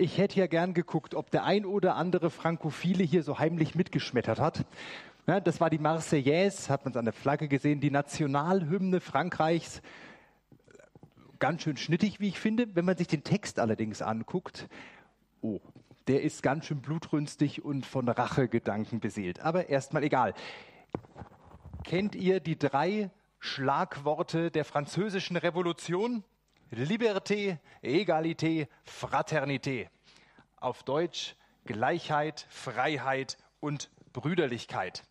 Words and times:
Ich 0.00 0.16
hätte 0.16 0.38
ja 0.38 0.46
gern 0.46 0.74
geguckt, 0.74 1.16
ob 1.16 1.32
der 1.32 1.42
ein 1.42 1.66
oder 1.66 1.96
andere 1.96 2.30
Frankophile 2.30 3.02
hier 3.02 3.24
so 3.24 3.40
heimlich 3.40 3.74
mitgeschmettert 3.74 4.38
hat. 4.38 4.64
Ja, 5.26 5.40
das 5.40 5.60
war 5.60 5.70
die 5.70 5.80
Marseillaise, 5.80 6.68
hat 6.68 6.84
man 6.84 6.92
es 6.92 6.96
an 6.96 7.04
der 7.04 7.12
Flagge 7.12 7.48
gesehen, 7.48 7.80
die 7.80 7.90
Nationalhymne 7.90 9.00
Frankreichs. 9.00 9.82
Ganz 11.40 11.62
schön 11.62 11.76
schnittig, 11.76 12.20
wie 12.20 12.28
ich 12.28 12.38
finde. 12.38 12.76
Wenn 12.76 12.84
man 12.84 12.96
sich 12.96 13.08
den 13.08 13.24
Text 13.24 13.58
allerdings 13.58 14.00
anguckt, 14.00 14.68
oh, 15.40 15.58
der 16.06 16.22
ist 16.22 16.44
ganz 16.44 16.66
schön 16.66 16.80
blutrünstig 16.80 17.64
und 17.64 17.84
von 17.84 18.08
Rachegedanken 18.08 19.00
beseelt. 19.00 19.40
Aber 19.40 19.68
erstmal 19.68 20.04
egal. 20.04 20.32
Kennt 21.82 22.14
ihr 22.14 22.38
die 22.38 22.56
drei 22.56 23.10
Schlagworte 23.40 24.52
der 24.52 24.64
französischen 24.64 25.36
Revolution? 25.36 26.22
Liberté, 26.70 27.58
Egalité, 27.82 28.68
Fraternité. 28.84 29.88
Auf 30.56 30.82
Deutsch 30.82 31.34
Gleichheit, 31.64 32.46
Freiheit 32.48 33.36
und 33.60 33.90
Brüderlichkeit. 34.12 35.04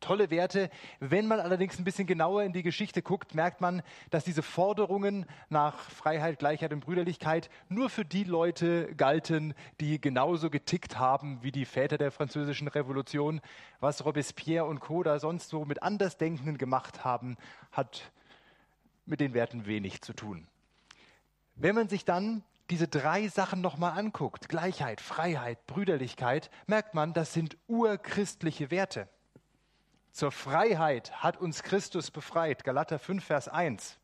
Tolle 0.00 0.30
Werte. 0.30 0.70
Wenn 1.00 1.26
man 1.26 1.40
allerdings 1.40 1.78
ein 1.78 1.84
bisschen 1.84 2.06
genauer 2.06 2.44
in 2.44 2.52
die 2.52 2.62
Geschichte 2.62 3.02
guckt, 3.02 3.34
merkt 3.34 3.60
man, 3.60 3.82
dass 4.10 4.22
diese 4.22 4.42
Forderungen 4.42 5.26
nach 5.48 5.90
Freiheit, 5.90 6.38
Gleichheit 6.38 6.72
und 6.72 6.80
Brüderlichkeit 6.80 7.50
nur 7.68 7.90
für 7.90 8.04
die 8.04 8.22
Leute 8.22 8.94
galten, 8.94 9.54
die 9.80 10.00
genauso 10.00 10.50
getickt 10.50 10.98
haben 10.98 11.42
wie 11.42 11.50
die 11.50 11.64
Väter 11.64 11.98
der 11.98 12.12
französischen 12.12 12.68
Revolution. 12.68 13.40
Was 13.80 14.04
Robespierre 14.04 14.66
und 14.66 14.78
Co. 14.78 15.02
da 15.02 15.18
sonst 15.18 15.48
so 15.48 15.64
mit 15.64 15.82
Andersdenkenden 15.82 16.58
gemacht 16.58 17.04
haben, 17.04 17.36
hat 17.72 18.12
mit 19.04 19.18
den 19.18 19.34
Werten 19.34 19.66
wenig 19.66 20.02
zu 20.02 20.12
tun. 20.12 20.46
Wenn 21.60 21.74
man 21.74 21.88
sich 21.88 22.04
dann 22.04 22.44
diese 22.70 22.86
drei 22.86 23.26
Sachen 23.26 23.60
nochmal 23.60 23.98
anguckt, 23.98 24.48
Gleichheit, 24.48 25.00
Freiheit, 25.00 25.66
Brüderlichkeit, 25.66 26.50
merkt 26.68 26.94
man, 26.94 27.14
das 27.14 27.32
sind 27.32 27.56
urchristliche 27.66 28.70
Werte. 28.70 29.08
Zur 30.12 30.30
Freiheit 30.30 31.20
hat 31.20 31.36
uns 31.36 31.64
Christus 31.64 32.12
befreit, 32.12 32.62
Galater 32.62 33.00
5, 33.00 33.24
Vers 33.24 33.48
1. 33.48 33.98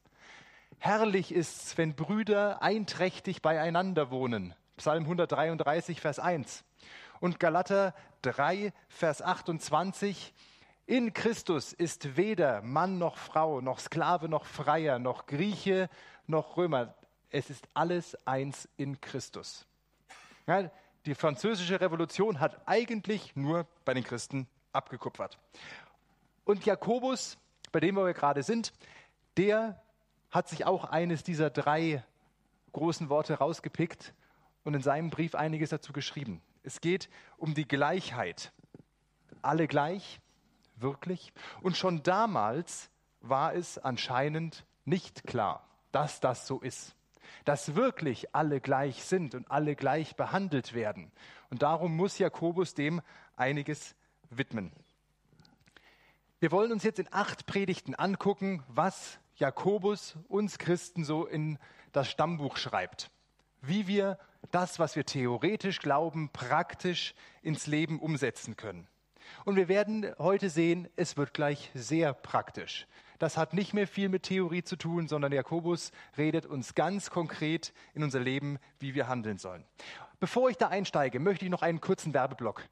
Herrlich 0.79 1.33
ist's, 1.33 1.79
wenn 1.79 1.95
Brüder 1.95 2.61
einträchtig 2.61 3.41
beieinander 3.41 4.11
wohnen, 4.11 4.53
Psalm 4.77 5.05
133, 5.05 6.01
Vers 6.01 6.19
1. 6.19 6.65
Und 7.21 7.39
Galater 7.39 7.95
3, 8.23 8.73
Vers 8.89 9.23
28, 9.23 10.35
in 10.87 11.13
Christus 11.15 11.73
ist 11.73 12.17
weder 12.17 12.63
Mann 12.63 12.99
noch 12.99 13.17
Frau, 13.17 13.61
noch 13.61 13.79
Sklave 13.79 14.29
noch 14.29 14.45
Freier, 14.45 14.99
noch 14.99 15.27
Grieche 15.27 15.89
noch 16.27 16.57
Römer. 16.57 16.95
Es 17.35 17.51
ist 17.51 17.67
alles 17.75 18.17
eins 18.29 18.69
in 18.77 19.01
Christus. 19.01 19.67
Ja, 20.47 20.71
die 21.05 21.17
französische 21.17 21.81
Revolution 21.81 22.39
hat 22.39 22.63
eigentlich 22.65 23.35
nur 23.35 23.67
bei 23.85 23.93
den 23.93 24.05
Christen 24.05 24.47
abgekupfert. 24.73 25.37
Und 26.45 26.65
Jakobus, 26.65 27.37
bei 27.73 27.81
dem 27.81 27.97
wir 27.97 28.15
gerade 28.15 28.45
sind, 28.45 28.73
der 29.37 29.83
hat 30.31 30.49
sich 30.49 30.65
auch 30.65 30.85
eines 30.85 31.25
dieser 31.25 31.51
drei 31.51 32.05
großen 32.71 33.09
Worte 33.09 33.35
rausgepickt 33.35 34.15
und 34.63 34.75
in 34.75 34.83
seinem 34.83 35.11
Brief 35.11 35.35
einiges 35.35 35.71
dazu 35.71 35.93
geschrieben. 35.93 36.41
Es 36.63 36.81
geht 36.81 37.11
um 37.37 37.53
die 37.53 37.67
Gleichheit. 37.67 38.53
Alle 39.43 39.67
gleich, 39.67 40.21
wirklich. 40.77 41.33
Und 41.63 41.77
schon 41.77 42.05
damals 42.05 42.91
war 43.23 43.57
es 43.57 43.77
anscheinend 43.77 44.65
nicht 44.85 45.27
klar, 45.27 45.67
dass 45.91 46.21
das 46.21 46.47
so 46.47 46.61
ist 46.61 46.95
dass 47.45 47.75
wirklich 47.75 48.35
alle 48.35 48.61
gleich 48.61 49.05
sind 49.05 49.35
und 49.35 49.51
alle 49.51 49.77
gleich 49.77 50.17
behandelt 50.17 50.75
werden. 50.75 51.11
Und 51.51 51.63
darum 51.63 51.97
muss 51.97 52.19
Jakobus 52.19 52.75
dem 52.75 53.01
einiges 53.37 53.95
widmen. 54.31 54.73
Wir 56.41 56.53
wollen 56.53 56.73
uns 56.73 56.83
jetzt 56.83 56.99
in 56.99 57.09
acht 57.11 57.47
Predigten 57.47 57.95
angucken, 57.95 58.63
was 58.69 59.19
Jakobus 59.37 60.17
uns 60.29 60.59
Christen 60.59 61.05
so 61.05 61.27
in 61.27 61.59
das 61.93 62.11
Stammbuch 62.11 62.57
schreibt. 62.57 63.11
Wie 63.63 63.87
wir 63.87 64.19
das, 64.51 64.79
was 64.79 64.95
wir 64.95 65.07
theoretisch 65.07 65.79
glauben, 65.79 66.31
praktisch 66.31 67.15
ins 67.43 67.67
Leben 67.67 67.99
umsetzen 67.99 68.57
können. 68.57 68.87
Und 69.45 69.57
wir 69.57 69.69
werden 69.69 70.13
heute 70.19 70.51
sehen, 70.51 70.89
es 70.97 71.17
wird 71.17 71.35
gleich 71.35 71.71
sehr 71.75 72.13
praktisch. 72.13 72.87
Das 73.19 73.37
hat 73.37 73.55
nicht 73.55 73.75
mehr 73.75 73.87
viel 73.87 74.09
mit 74.09 74.25
Theorie 74.25 74.63
zu 74.63 74.77
tun, 74.77 75.09
sondern 75.09 75.33
Jakobus 75.33 75.93
redet 76.19 76.47
uns 76.47 76.75
ganz 76.75 77.11
konkret 77.11 77.73
in 77.95 78.03
unser 78.03 78.21
Leben, 78.21 78.59
wie 78.79 78.95
wir 78.95 79.09
handeln 79.09 79.39
sollen. 79.39 79.65
Bevor 80.21 80.51
ich 80.51 80.57
da 80.57 80.69
einsteige, 80.69 81.21
möchte 81.21 81.45
ich 81.45 81.51
noch 81.51 81.63
einen 81.63 81.81
kurzen 81.81 82.15
Werbeblock 82.15 82.63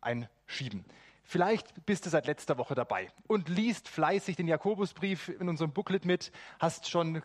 einschieben. 0.00 0.84
Vielleicht 1.24 1.86
bist 1.86 2.04
du 2.04 2.10
seit 2.10 2.26
letzter 2.26 2.58
Woche 2.58 2.74
dabei 2.74 3.10
und 3.26 3.48
liest 3.48 3.88
fleißig 3.88 4.36
den 4.36 4.48
Jakobusbrief 4.48 5.28
in 5.28 5.48
unserem 5.48 5.72
Booklet 5.72 6.04
mit, 6.04 6.32
hast 6.58 6.90
schon 6.90 7.22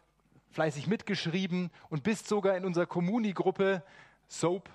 fleißig 0.52 0.88
mitgeschrieben 0.88 1.72
und 1.90 2.04
bist 2.04 2.28
sogar 2.28 2.56
in 2.56 2.66
unserer 2.66 2.86
Kommuni-Gruppe 2.86 3.84
SOAP, 4.28 4.70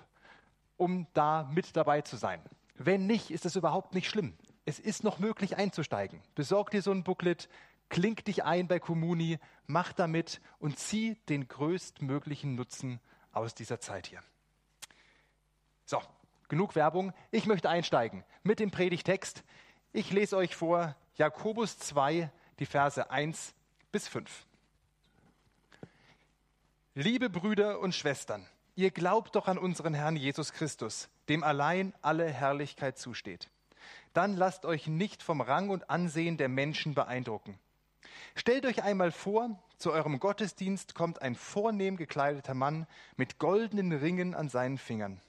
um 0.77 1.07
da 1.13 1.49
mit 1.53 1.75
dabei 1.75 2.01
zu 2.01 2.17
sein. 2.17 2.41
Wenn 2.75 3.05
nicht, 3.05 3.31
ist 3.31 3.45
das 3.45 3.55
überhaupt 3.55 3.93
nicht 3.93 4.09
schlimm. 4.09 4.33
Es 4.65 4.79
ist 4.79 5.03
noch 5.03 5.19
möglich 5.19 5.57
einzusteigen. 5.57 6.21
Besorg 6.35 6.71
dir 6.71 6.81
so 6.81 6.91
ein 6.91 7.03
Booklet, 7.03 7.49
klink 7.93 8.25
dich 8.25 8.43
ein 8.43 8.67
bei 8.67 8.79
Kommuni, 8.79 9.37
mach 9.67 9.93
damit 9.93 10.41
und 10.57 10.79
zieh 10.79 11.15
den 11.29 11.47
größtmöglichen 11.47 12.55
Nutzen 12.55 12.99
aus 13.31 13.53
dieser 13.53 13.79
Zeit 13.79 14.07
hier. 14.07 14.23
So, 15.85 16.01
genug 16.47 16.75
Werbung. 16.75 17.13
Ich 17.29 17.45
möchte 17.45 17.69
einsteigen 17.69 18.23
mit 18.41 18.59
dem 18.59 18.71
Predigtext. 18.71 19.43
Ich 19.91 20.11
lese 20.11 20.35
euch 20.37 20.55
vor 20.55 20.95
Jakobus 21.17 21.77
2, 21.77 22.31
die 22.57 22.65
Verse 22.65 23.11
1 23.11 23.53
bis 23.91 24.07
5. 24.07 24.47
Liebe 26.95 27.29
Brüder 27.29 27.79
und 27.79 27.93
Schwestern, 27.93 28.47
ihr 28.73 28.89
glaubt 28.89 29.35
doch 29.35 29.47
an 29.47 29.59
unseren 29.59 29.93
Herrn 29.93 30.15
Jesus 30.15 30.51
Christus, 30.51 31.09
dem 31.29 31.43
allein 31.43 31.93
alle 32.01 32.27
Herrlichkeit 32.27 32.97
zusteht. 32.97 33.51
Dann 34.13 34.35
lasst 34.35 34.65
euch 34.65 34.87
nicht 34.87 35.21
vom 35.21 35.41
Rang 35.41 35.69
und 35.69 35.91
Ansehen 35.91 36.37
der 36.37 36.49
Menschen 36.49 36.95
beeindrucken. 36.95 37.59
Stellt 38.35 38.65
euch 38.65 38.83
einmal 38.83 39.11
vor, 39.11 39.59
zu 39.77 39.91
eurem 39.91 40.19
Gottesdienst 40.19 40.95
kommt 40.95 41.21
ein 41.21 41.35
vornehm 41.35 41.97
gekleideter 41.97 42.53
Mann 42.53 42.87
mit 43.15 43.37
goldenen 43.37 43.91
Ringen 43.91 44.33
an 44.33 44.49
seinen 44.49 44.77
Fingern. 44.77 45.21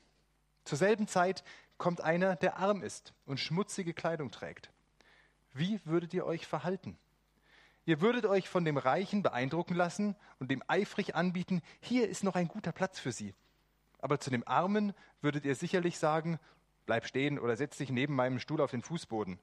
Zur 0.64 0.78
selben 0.78 1.08
Zeit 1.08 1.44
kommt 1.76 2.00
einer, 2.00 2.36
der 2.36 2.56
arm 2.56 2.82
ist 2.82 3.12
und 3.26 3.40
schmutzige 3.40 3.92
Kleidung 3.94 4.30
trägt. 4.30 4.70
Wie 5.52 5.80
würdet 5.84 6.14
ihr 6.14 6.24
euch 6.24 6.46
verhalten? 6.46 6.96
Ihr 7.84 8.00
würdet 8.00 8.24
euch 8.24 8.48
von 8.48 8.64
dem 8.64 8.78
Reichen 8.78 9.22
beeindrucken 9.22 9.74
lassen 9.74 10.16
und 10.38 10.50
dem 10.50 10.62
eifrig 10.68 11.14
anbieten, 11.14 11.60
hier 11.80 12.08
ist 12.08 12.24
noch 12.24 12.34
ein 12.34 12.48
guter 12.48 12.72
Platz 12.72 12.98
für 12.98 13.12
Sie. 13.12 13.34
Aber 13.98 14.20
zu 14.20 14.30
dem 14.30 14.46
Armen 14.46 14.94
würdet 15.20 15.44
ihr 15.44 15.54
sicherlich 15.54 15.98
sagen, 15.98 16.38
bleib 16.86 17.06
stehen 17.06 17.38
oder 17.38 17.56
setz 17.56 17.76
dich 17.76 17.90
neben 17.90 18.14
meinem 18.14 18.38
Stuhl 18.38 18.60
auf 18.60 18.70
den 18.70 18.82
Fußboden. 18.82 19.38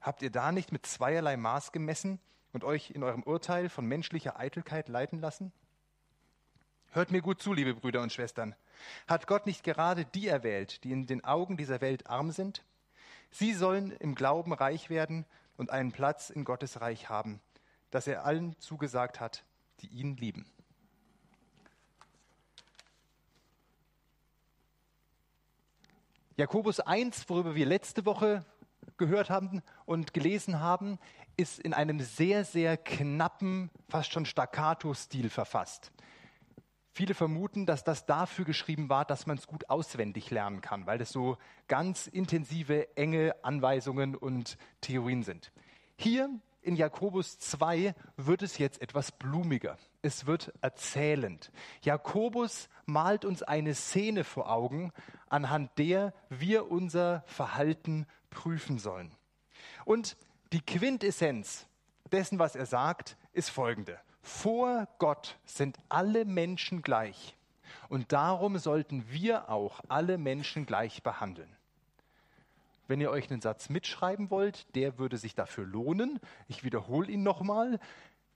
Habt 0.00 0.22
ihr 0.22 0.30
da 0.30 0.52
nicht 0.52 0.72
mit 0.72 0.86
zweierlei 0.86 1.36
Maß 1.36 1.72
gemessen 1.72 2.18
und 2.52 2.64
euch 2.64 2.90
in 2.90 3.02
eurem 3.02 3.22
Urteil 3.22 3.68
von 3.68 3.86
menschlicher 3.86 4.38
Eitelkeit 4.38 4.88
leiten 4.88 5.20
lassen? 5.20 5.52
Hört 6.90 7.10
mir 7.10 7.22
gut 7.22 7.40
zu, 7.40 7.54
liebe 7.54 7.74
Brüder 7.74 8.02
und 8.02 8.12
Schwestern. 8.12 8.54
Hat 9.06 9.26
Gott 9.26 9.46
nicht 9.46 9.64
gerade 9.64 10.04
die 10.04 10.28
erwählt, 10.28 10.84
die 10.84 10.92
in 10.92 11.06
den 11.06 11.24
Augen 11.24 11.56
dieser 11.56 11.80
Welt 11.80 12.06
arm 12.06 12.32
sind? 12.32 12.62
Sie 13.30 13.54
sollen 13.54 13.92
im 13.92 14.14
Glauben 14.14 14.52
reich 14.52 14.90
werden 14.90 15.24
und 15.56 15.70
einen 15.70 15.92
Platz 15.92 16.28
in 16.28 16.44
Gottes 16.44 16.82
Reich 16.82 17.08
haben, 17.08 17.40
das 17.90 18.06
er 18.06 18.26
allen 18.26 18.58
zugesagt 18.58 19.20
hat, 19.20 19.44
die 19.80 19.86
ihn 19.86 20.16
lieben. 20.16 20.44
Jakobus 26.36 26.80
1, 26.80 27.28
worüber 27.28 27.54
wir 27.54 27.66
letzte 27.66 28.04
Woche 28.04 28.44
gehört 28.96 29.30
haben 29.30 29.62
und 29.84 30.12
gelesen 30.12 30.60
haben, 30.60 30.98
ist 31.36 31.58
in 31.58 31.74
einem 31.74 32.00
sehr, 32.00 32.44
sehr 32.44 32.76
knappen, 32.76 33.70
fast 33.88 34.12
schon 34.12 34.26
Staccato-Stil 34.26 35.30
verfasst. 35.30 35.92
Viele 36.94 37.14
vermuten, 37.14 37.64
dass 37.64 37.84
das 37.84 38.04
dafür 38.04 38.44
geschrieben 38.44 38.90
war, 38.90 39.06
dass 39.06 39.26
man 39.26 39.38
es 39.38 39.46
gut 39.46 39.70
auswendig 39.70 40.30
lernen 40.30 40.60
kann, 40.60 40.86
weil 40.86 41.00
es 41.00 41.10
so 41.10 41.38
ganz 41.66 42.06
intensive, 42.06 42.94
enge 42.96 43.34
Anweisungen 43.42 44.14
und 44.14 44.58
Theorien 44.82 45.22
sind. 45.22 45.52
Hier 45.96 46.28
in 46.60 46.76
Jakobus 46.76 47.38
2 47.38 47.94
wird 48.16 48.42
es 48.42 48.58
jetzt 48.58 48.82
etwas 48.82 49.10
blumiger. 49.10 49.78
Es 50.02 50.26
wird 50.26 50.52
erzählend. 50.60 51.50
Jakobus 51.82 52.68
malt 52.84 53.24
uns 53.24 53.42
eine 53.42 53.74
Szene 53.74 54.22
vor 54.22 54.50
Augen, 54.50 54.92
anhand 55.28 55.76
der 55.78 56.12
wir 56.28 56.70
unser 56.70 57.24
Verhalten 57.26 58.06
prüfen 58.30 58.78
sollen. 58.78 59.14
Und 59.84 60.16
die 60.52 60.60
Quintessenz 60.60 61.66
dessen, 62.10 62.38
was 62.38 62.56
er 62.56 62.66
sagt, 62.66 63.16
ist 63.32 63.50
folgende. 63.50 63.98
Vor 64.20 64.86
Gott 64.98 65.38
sind 65.44 65.78
alle 65.88 66.24
Menschen 66.24 66.82
gleich. 66.82 67.36
Und 67.88 68.12
darum 68.12 68.58
sollten 68.58 69.10
wir 69.10 69.48
auch 69.48 69.80
alle 69.88 70.18
Menschen 70.18 70.66
gleich 70.66 71.02
behandeln. 71.02 71.48
Wenn 72.86 73.00
ihr 73.00 73.10
euch 73.10 73.30
einen 73.30 73.40
Satz 73.40 73.70
mitschreiben 73.70 74.30
wollt, 74.30 74.66
der 74.74 74.98
würde 74.98 75.16
sich 75.16 75.34
dafür 75.34 75.64
lohnen. 75.64 76.20
Ich 76.48 76.64
wiederhole 76.64 77.10
ihn 77.10 77.22
nochmal. 77.22 77.80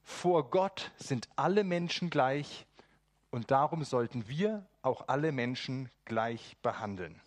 Vor 0.02 0.50
Gott 0.50 0.92
sind 0.96 1.28
alle 1.36 1.64
Menschen 1.64 2.10
gleich 2.10 2.66
und 3.30 3.50
darum 3.50 3.84
sollten 3.84 4.28
wir 4.28 4.64
auch 4.82 5.08
alle 5.08 5.32
Menschen 5.32 5.90
gleich 6.04 6.56
behandeln. 6.62 7.20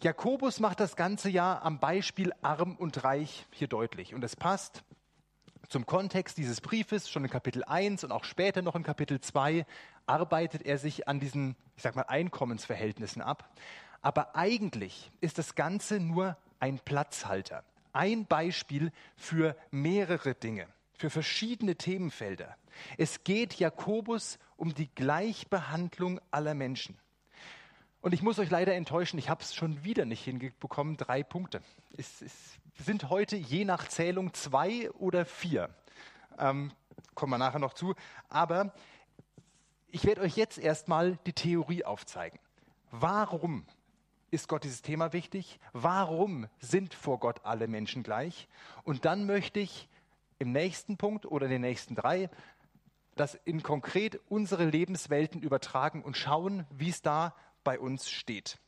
Jakobus 0.00 0.60
macht 0.60 0.80
das 0.80 0.94
ganze 0.94 1.30
ja 1.30 1.60
am 1.62 1.80
Beispiel 1.80 2.32
arm 2.42 2.76
und 2.76 3.02
reich 3.02 3.46
hier 3.50 3.66
deutlich. 3.66 4.14
Und 4.14 4.22
es 4.24 4.36
passt 4.36 4.84
zum 5.68 5.86
Kontext 5.86 6.36
dieses 6.36 6.60
Briefes, 6.60 7.08
schon 7.08 7.24
in 7.24 7.30
Kapitel 7.30 7.64
1 7.64 8.04
und 8.04 8.12
auch 8.12 8.24
später 8.24 8.60
noch 8.60 8.74
in 8.74 8.82
Kapitel 8.82 9.20
2, 9.20 9.64
arbeitet 10.06 10.62
er 10.66 10.78
sich 10.78 11.08
an 11.08 11.18
diesen, 11.18 11.56
ich 11.76 11.82
sag 11.82 11.96
mal, 11.96 12.02
Einkommensverhältnissen 12.02 13.22
ab. 13.22 13.50
Aber 14.02 14.36
eigentlich 14.36 15.10
ist 15.20 15.38
das 15.38 15.54
Ganze 15.54 15.98
nur 15.98 16.36
ein 16.60 16.78
Platzhalter, 16.78 17.64
ein 17.94 18.26
Beispiel 18.26 18.92
für 19.16 19.56
mehrere 19.70 20.34
Dinge, 20.34 20.68
für 20.94 21.08
verschiedene 21.08 21.74
Themenfelder. 21.74 22.56
Es 22.98 23.24
geht 23.24 23.54
Jakobus 23.54 24.38
um 24.56 24.74
die 24.74 24.94
Gleichbehandlung 24.94 26.20
aller 26.30 26.54
Menschen. 26.54 26.98
Und 28.06 28.12
ich 28.12 28.22
muss 28.22 28.38
euch 28.38 28.50
leider 28.50 28.72
enttäuschen, 28.72 29.18
ich 29.18 29.28
habe 29.28 29.42
es 29.42 29.52
schon 29.52 29.82
wieder 29.82 30.04
nicht 30.04 30.22
hinbekommen. 30.22 30.96
Drei 30.96 31.24
Punkte. 31.24 31.60
Es, 31.96 32.22
es, 32.22 32.56
sind 32.78 33.10
heute 33.10 33.34
je 33.34 33.64
nach 33.64 33.88
Zählung 33.88 34.32
zwei 34.32 34.88
oder 34.92 35.24
vier. 35.24 35.70
Ähm, 36.38 36.70
kommen 37.16 37.32
wir 37.32 37.38
nachher 37.38 37.58
noch 37.58 37.72
zu. 37.72 37.96
Aber 38.28 38.72
ich 39.88 40.04
werde 40.04 40.20
euch 40.20 40.36
jetzt 40.36 40.56
erstmal 40.56 41.18
die 41.26 41.32
Theorie 41.32 41.84
aufzeigen. 41.84 42.38
Warum 42.92 43.66
ist 44.30 44.46
Gott 44.46 44.62
dieses 44.62 44.82
Thema 44.82 45.12
wichtig? 45.12 45.58
Warum 45.72 46.46
sind 46.60 46.94
vor 46.94 47.18
Gott 47.18 47.40
alle 47.42 47.66
Menschen 47.66 48.04
gleich? 48.04 48.46
Und 48.84 49.04
dann 49.04 49.26
möchte 49.26 49.58
ich 49.58 49.88
im 50.38 50.52
nächsten 50.52 50.96
Punkt 50.96 51.26
oder 51.26 51.48
den 51.48 51.62
nächsten 51.62 51.96
drei 51.96 52.30
das 53.16 53.34
in 53.34 53.64
konkret 53.64 54.20
unsere 54.28 54.66
Lebenswelten 54.66 55.42
übertragen 55.42 56.02
und 56.04 56.16
schauen, 56.16 56.66
wie 56.70 56.90
es 56.90 57.02
da 57.02 57.34
bei 57.66 57.80
uns 57.80 58.08
steht. 58.08 58.58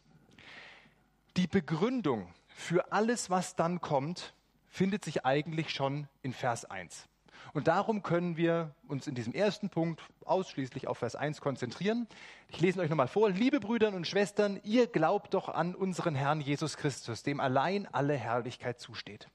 Die 1.36 1.46
Begründung 1.46 2.34
für 2.48 2.90
alles, 2.90 3.30
was 3.30 3.54
dann 3.54 3.80
kommt, 3.80 4.34
findet 4.66 5.04
sich 5.04 5.24
eigentlich 5.24 5.70
schon 5.70 6.08
in 6.22 6.32
Vers 6.32 6.64
1. 6.64 7.06
Und 7.52 7.68
darum 7.68 8.02
können 8.02 8.36
wir 8.36 8.74
uns 8.88 9.06
in 9.06 9.14
diesem 9.14 9.32
ersten 9.34 9.70
Punkt 9.70 10.02
ausschließlich 10.24 10.88
auf 10.88 10.98
Vers 10.98 11.14
1 11.14 11.40
konzentrieren. 11.40 12.08
Ich 12.48 12.60
lese 12.60 12.80
euch 12.80 12.90
nochmal 12.90 13.06
vor. 13.06 13.30
Liebe 13.30 13.60
Brüder 13.60 13.94
und 13.94 14.04
Schwestern, 14.04 14.58
ihr 14.64 14.88
glaubt 14.88 15.32
doch 15.32 15.48
an 15.48 15.76
unseren 15.76 16.16
Herrn 16.16 16.40
Jesus 16.40 16.76
Christus, 16.76 17.22
dem 17.22 17.38
allein 17.38 17.86
alle 17.86 18.16
Herrlichkeit 18.16 18.80
zusteht. 18.80 19.28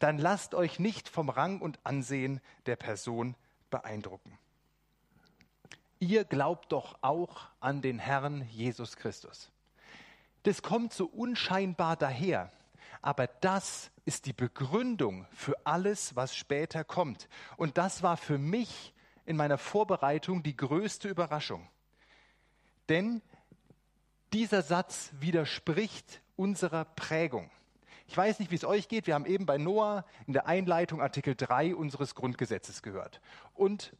Dann 0.00 0.18
lasst 0.18 0.56
euch 0.56 0.80
nicht 0.80 1.08
vom 1.08 1.28
Rang 1.28 1.60
und 1.60 1.78
Ansehen 1.84 2.40
der 2.66 2.74
Person 2.74 3.36
beeindrucken 3.70 4.36
ihr 6.04 6.24
glaubt 6.24 6.70
doch 6.72 6.98
auch 7.00 7.48
an 7.60 7.80
den 7.80 7.98
Herrn 7.98 8.46
Jesus 8.50 8.96
Christus. 8.96 9.50
Das 10.42 10.60
kommt 10.60 10.92
so 10.92 11.06
unscheinbar 11.06 11.96
daher, 11.96 12.52
aber 13.00 13.26
das 13.26 13.90
ist 14.04 14.26
die 14.26 14.34
Begründung 14.34 15.26
für 15.32 15.56
alles, 15.64 16.14
was 16.14 16.36
später 16.36 16.84
kommt. 16.84 17.28
Und 17.56 17.78
das 17.78 18.02
war 18.02 18.18
für 18.18 18.36
mich 18.36 18.92
in 19.24 19.36
meiner 19.36 19.56
Vorbereitung 19.56 20.42
die 20.42 20.56
größte 20.56 21.08
Überraschung. 21.08 21.66
Denn 22.90 23.22
dieser 24.34 24.62
Satz 24.62 25.10
widerspricht 25.18 26.20
unserer 26.36 26.84
Prägung. 26.84 27.50
Ich 28.06 28.16
weiß 28.16 28.40
nicht, 28.40 28.50
wie 28.50 28.56
es 28.56 28.64
euch 28.64 28.88
geht. 28.88 29.06
Wir 29.06 29.14
haben 29.14 29.24
eben 29.24 29.46
bei 29.46 29.56
Noah 29.56 30.04
in 30.26 30.34
der 30.34 30.46
Einleitung 30.46 31.00
Artikel 31.00 31.34
3 31.34 31.74
unseres 31.74 32.14
Grundgesetzes 32.14 32.82
gehört. 32.82 33.22
Und 33.54 33.96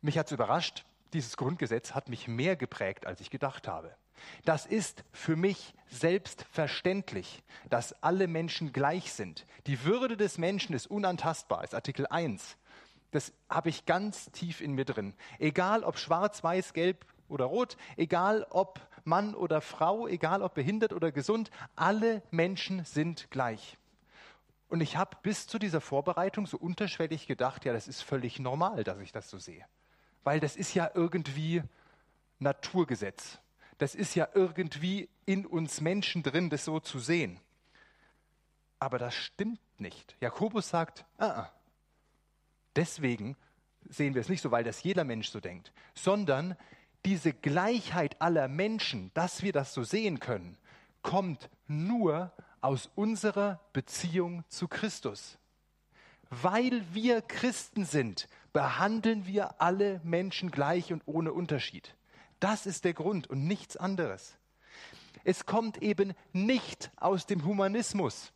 mich 0.00 0.16
hat 0.16 0.26
es 0.26 0.32
überrascht, 0.32 0.84
dieses 1.14 1.36
Grundgesetz 1.36 1.94
hat 1.94 2.08
mich 2.08 2.28
mehr 2.28 2.56
geprägt, 2.56 3.06
als 3.06 3.20
ich 3.20 3.30
gedacht 3.30 3.68
habe. 3.68 3.94
Das 4.44 4.66
ist 4.66 5.04
für 5.12 5.36
mich 5.36 5.74
selbstverständlich, 5.88 7.42
dass 7.68 7.92
alle 8.02 8.26
Menschen 8.26 8.72
gleich 8.72 9.12
sind. 9.12 9.46
Die 9.66 9.84
Würde 9.84 10.16
des 10.16 10.38
Menschen 10.38 10.74
ist 10.74 10.86
unantastbar, 10.86 11.64
ist 11.64 11.74
Artikel 11.74 12.06
1. 12.06 12.56
Das 13.12 13.32
habe 13.48 13.70
ich 13.70 13.86
ganz 13.86 14.30
tief 14.30 14.60
in 14.60 14.74
mir 14.74 14.84
drin. 14.84 15.14
Egal 15.38 15.82
ob 15.84 15.98
schwarz, 15.98 16.44
weiß, 16.44 16.72
gelb 16.74 17.04
oder 17.28 17.46
rot, 17.46 17.76
egal 17.96 18.46
ob 18.50 18.80
Mann 19.04 19.34
oder 19.34 19.60
Frau, 19.60 20.06
egal 20.06 20.42
ob 20.42 20.54
behindert 20.54 20.92
oder 20.92 21.10
gesund, 21.10 21.50
alle 21.74 22.22
Menschen 22.30 22.84
sind 22.84 23.30
gleich. 23.30 23.78
Und 24.68 24.80
ich 24.80 24.96
habe 24.96 25.16
bis 25.22 25.48
zu 25.48 25.58
dieser 25.58 25.80
Vorbereitung 25.80 26.46
so 26.46 26.56
unterschwellig 26.56 27.26
gedacht, 27.26 27.64
ja, 27.64 27.72
das 27.72 27.88
ist 27.88 28.02
völlig 28.02 28.38
normal, 28.38 28.84
dass 28.84 29.00
ich 29.00 29.10
das 29.10 29.28
so 29.28 29.38
sehe 29.38 29.64
weil 30.24 30.40
das 30.40 30.56
ist 30.56 30.74
ja 30.74 30.90
irgendwie 30.94 31.62
Naturgesetz. 32.38 33.38
Das 33.78 33.94
ist 33.94 34.14
ja 34.14 34.28
irgendwie 34.34 35.08
in 35.26 35.46
uns 35.46 35.80
Menschen 35.80 36.22
drin, 36.22 36.50
das 36.50 36.64
so 36.64 36.80
zu 36.80 36.98
sehen. 36.98 37.40
Aber 38.78 38.98
das 38.98 39.14
stimmt 39.14 39.60
nicht. 39.78 40.16
Jakobus 40.20 40.68
sagt, 40.68 41.04
ah, 41.18 41.26
ah. 41.26 41.52
deswegen 42.76 43.36
sehen 43.88 44.14
wir 44.14 44.20
es 44.20 44.28
nicht 44.28 44.42
so, 44.42 44.50
weil 44.50 44.64
das 44.64 44.82
jeder 44.82 45.04
Mensch 45.04 45.28
so 45.28 45.40
denkt, 45.40 45.72
sondern 45.94 46.56
diese 47.04 47.32
Gleichheit 47.32 48.20
aller 48.20 48.48
Menschen, 48.48 49.10
dass 49.14 49.42
wir 49.42 49.52
das 49.52 49.72
so 49.72 49.82
sehen 49.82 50.20
können, 50.20 50.58
kommt 51.02 51.48
nur 51.66 52.32
aus 52.60 52.90
unserer 52.94 53.60
Beziehung 53.72 54.44
zu 54.48 54.68
Christus. 54.68 55.38
Weil 56.28 56.84
wir 56.92 57.22
Christen 57.22 57.84
sind, 57.84 58.28
behandeln 58.52 59.26
wir 59.26 59.60
alle 59.60 60.00
Menschen 60.04 60.50
gleich 60.50 60.92
und 60.92 61.02
ohne 61.06 61.32
Unterschied. 61.32 61.94
Das 62.40 62.66
ist 62.66 62.84
der 62.84 62.94
Grund 62.94 63.28
und 63.28 63.46
nichts 63.46 63.76
anderes. 63.76 64.36
Es 65.24 65.46
kommt 65.46 65.82
eben 65.82 66.14
nicht 66.32 66.90
aus 66.96 67.26
dem 67.26 67.44
Humanismus. 67.44 68.32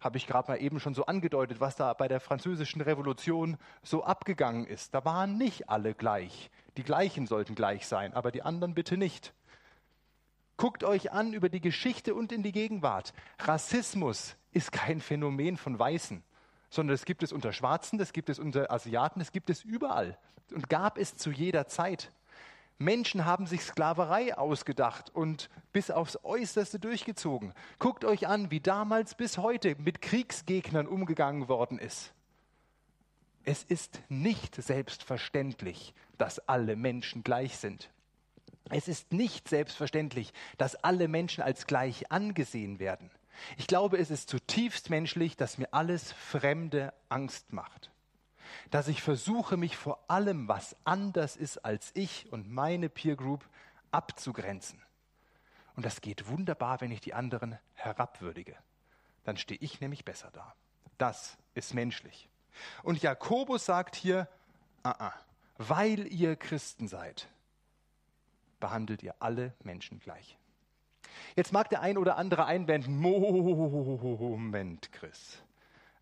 Habe 0.00 0.18
ich 0.18 0.26
gerade 0.26 0.50
mal 0.50 0.60
eben 0.60 0.80
schon 0.80 0.94
so 0.94 1.06
angedeutet, 1.06 1.60
was 1.60 1.76
da 1.76 1.92
bei 1.92 2.08
der 2.08 2.20
französischen 2.20 2.80
Revolution 2.80 3.58
so 3.82 4.04
abgegangen 4.04 4.66
ist. 4.66 4.94
Da 4.94 5.04
waren 5.04 5.36
nicht 5.36 5.68
alle 5.68 5.94
gleich. 5.94 6.50
Die 6.76 6.82
gleichen 6.82 7.26
sollten 7.26 7.54
gleich 7.54 7.86
sein, 7.86 8.14
aber 8.14 8.30
die 8.30 8.42
anderen 8.42 8.74
bitte 8.74 8.96
nicht. 8.96 9.34
Guckt 10.56 10.84
euch 10.84 11.12
an 11.12 11.34
über 11.34 11.50
die 11.50 11.60
Geschichte 11.60 12.14
und 12.14 12.32
in 12.32 12.42
die 12.42 12.52
Gegenwart. 12.52 13.12
Rassismus 13.40 14.36
ist 14.52 14.72
kein 14.72 15.00
Phänomen 15.00 15.58
von 15.58 15.78
Weißen 15.78 16.22
sondern 16.70 16.94
es 16.94 17.04
gibt 17.04 17.22
es 17.22 17.32
unter 17.32 17.52
Schwarzen, 17.52 17.98
das 17.98 18.12
gibt 18.12 18.28
es 18.28 18.38
unter 18.38 18.70
Asiaten, 18.70 19.20
das 19.20 19.32
gibt 19.32 19.50
es 19.50 19.62
überall 19.62 20.18
und 20.52 20.68
gab 20.68 20.98
es 20.98 21.16
zu 21.16 21.30
jeder 21.30 21.66
Zeit. 21.66 22.12
Menschen 22.78 23.24
haben 23.24 23.46
sich 23.46 23.62
Sklaverei 23.62 24.36
ausgedacht 24.36 25.10
und 25.14 25.48
bis 25.72 25.90
aufs 25.90 26.18
Äußerste 26.22 26.78
durchgezogen. 26.78 27.54
Guckt 27.78 28.04
euch 28.04 28.26
an, 28.26 28.50
wie 28.50 28.60
damals 28.60 29.14
bis 29.14 29.38
heute 29.38 29.76
mit 29.76 30.02
Kriegsgegnern 30.02 30.86
umgegangen 30.86 31.48
worden 31.48 31.78
ist. 31.78 32.12
Es 33.44 33.62
ist 33.62 34.00
nicht 34.08 34.56
selbstverständlich, 34.56 35.94
dass 36.18 36.38
alle 36.48 36.76
Menschen 36.76 37.22
gleich 37.22 37.56
sind. 37.56 37.90
Es 38.68 38.88
ist 38.88 39.12
nicht 39.12 39.48
selbstverständlich, 39.48 40.32
dass 40.58 40.74
alle 40.76 41.08
Menschen 41.08 41.42
als 41.42 41.66
gleich 41.66 42.10
angesehen 42.10 42.78
werden. 42.78 43.10
Ich 43.56 43.66
glaube, 43.66 43.98
es 43.98 44.10
ist 44.10 44.28
zutiefst 44.28 44.90
menschlich, 44.90 45.36
dass 45.36 45.58
mir 45.58 45.72
alles 45.72 46.12
Fremde 46.12 46.92
Angst 47.08 47.52
macht. 47.52 47.90
Dass 48.70 48.88
ich 48.88 49.02
versuche, 49.02 49.56
mich 49.56 49.76
vor 49.76 50.04
allem, 50.08 50.48
was 50.48 50.76
anders 50.84 51.36
ist 51.36 51.58
als 51.58 51.90
ich 51.94 52.30
und 52.32 52.50
meine 52.50 52.88
Peer 52.88 53.16
Group, 53.16 53.48
abzugrenzen. 53.90 54.82
Und 55.74 55.84
das 55.84 56.00
geht 56.00 56.28
wunderbar, 56.28 56.80
wenn 56.80 56.90
ich 56.90 57.00
die 57.00 57.14
anderen 57.14 57.58
herabwürdige. 57.74 58.56
Dann 59.24 59.36
stehe 59.36 59.60
ich 59.60 59.80
nämlich 59.80 60.04
besser 60.04 60.30
da. 60.32 60.54
Das 60.98 61.36
ist 61.54 61.74
menschlich. 61.74 62.28
Und 62.82 63.02
Jakobus 63.02 63.66
sagt 63.66 63.96
hier, 63.96 64.28
uh 64.84 64.90
-uh, 64.90 65.12
weil 65.58 66.06
ihr 66.06 66.36
Christen 66.36 66.88
seid, 66.88 67.28
behandelt 68.60 69.02
ihr 69.02 69.14
alle 69.20 69.54
Menschen 69.62 70.00
gleich. 70.00 70.38
Jetzt 71.34 71.52
mag 71.52 71.68
der 71.68 71.82
ein 71.82 71.98
oder 71.98 72.16
andere 72.16 72.46
einwenden, 72.46 72.96
Moment, 72.96 74.90
Chris. 74.92 75.42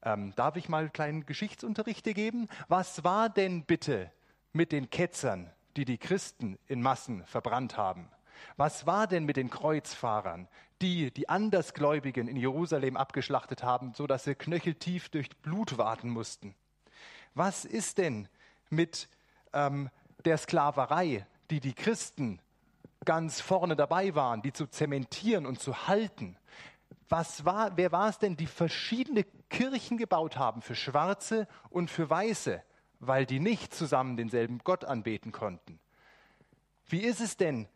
Ähm, 0.02 0.32
darf 0.36 0.56
ich 0.56 0.68
mal 0.68 0.80
einen 0.80 0.92
kleinen 0.92 1.26
Geschichtsunterricht 1.26 2.04
geben? 2.04 2.48
Was 2.68 3.04
war 3.04 3.28
denn 3.28 3.64
bitte 3.64 4.10
mit 4.52 4.70
den 4.72 4.90
Ketzern, 4.90 5.50
die 5.76 5.84
die 5.84 5.98
Christen 5.98 6.58
in 6.68 6.82
Massen 6.82 7.24
verbrannt 7.24 7.76
haben? 7.76 8.08
Was 8.56 8.86
war 8.86 9.06
denn 9.06 9.24
mit 9.24 9.36
den 9.36 9.50
Kreuzfahrern, 9.50 10.48
die 10.82 11.10
die 11.10 11.28
Andersgläubigen 11.28 12.28
in 12.28 12.36
Jerusalem 12.36 12.96
abgeschlachtet 12.96 13.62
haben, 13.62 13.94
so 13.94 14.06
dass 14.06 14.24
sie 14.24 14.34
knöcheltief 14.34 15.08
durch 15.08 15.30
Blut 15.38 15.78
warten 15.78 16.10
mussten? 16.10 16.54
Was 17.34 17.64
ist 17.64 17.98
denn 17.98 18.28
mit 18.70 19.08
ähm, 19.52 19.90
der 20.24 20.38
Sklaverei, 20.38 21.26
die 21.50 21.60
die 21.60 21.74
Christen 21.74 22.40
ganz 23.04 23.40
vorne 23.40 23.76
dabei 23.76 24.14
waren, 24.14 24.42
die 24.42 24.52
zu 24.52 24.66
zementieren 24.66 25.46
und 25.46 25.60
zu 25.60 25.86
halten. 25.88 26.36
Was 27.08 27.44
war, 27.44 27.76
wer 27.76 27.92
war 27.92 28.08
es 28.08 28.18
denn, 28.18 28.36
die 28.36 28.46
verschiedene 28.46 29.24
Kirchen 29.50 29.98
gebaut 29.98 30.36
haben 30.36 30.62
für 30.62 30.74
Schwarze 30.74 31.46
und 31.70 31.90
für 31.90 32.08
Weiße, 32.08 32.62
weil 33.00 33.26
die 33.26 33.40
nicht 33.40 33.74
zusammen 33.74 34.16
denselben 34.16 34.58
Gott 34.64 34.84
anbeten 34.84 35.32
konnten? 35.32 35.78
Wie 36.86 37.00
ist 37.00 37.20
es 37.20 37.36
denn, 37.36 37.68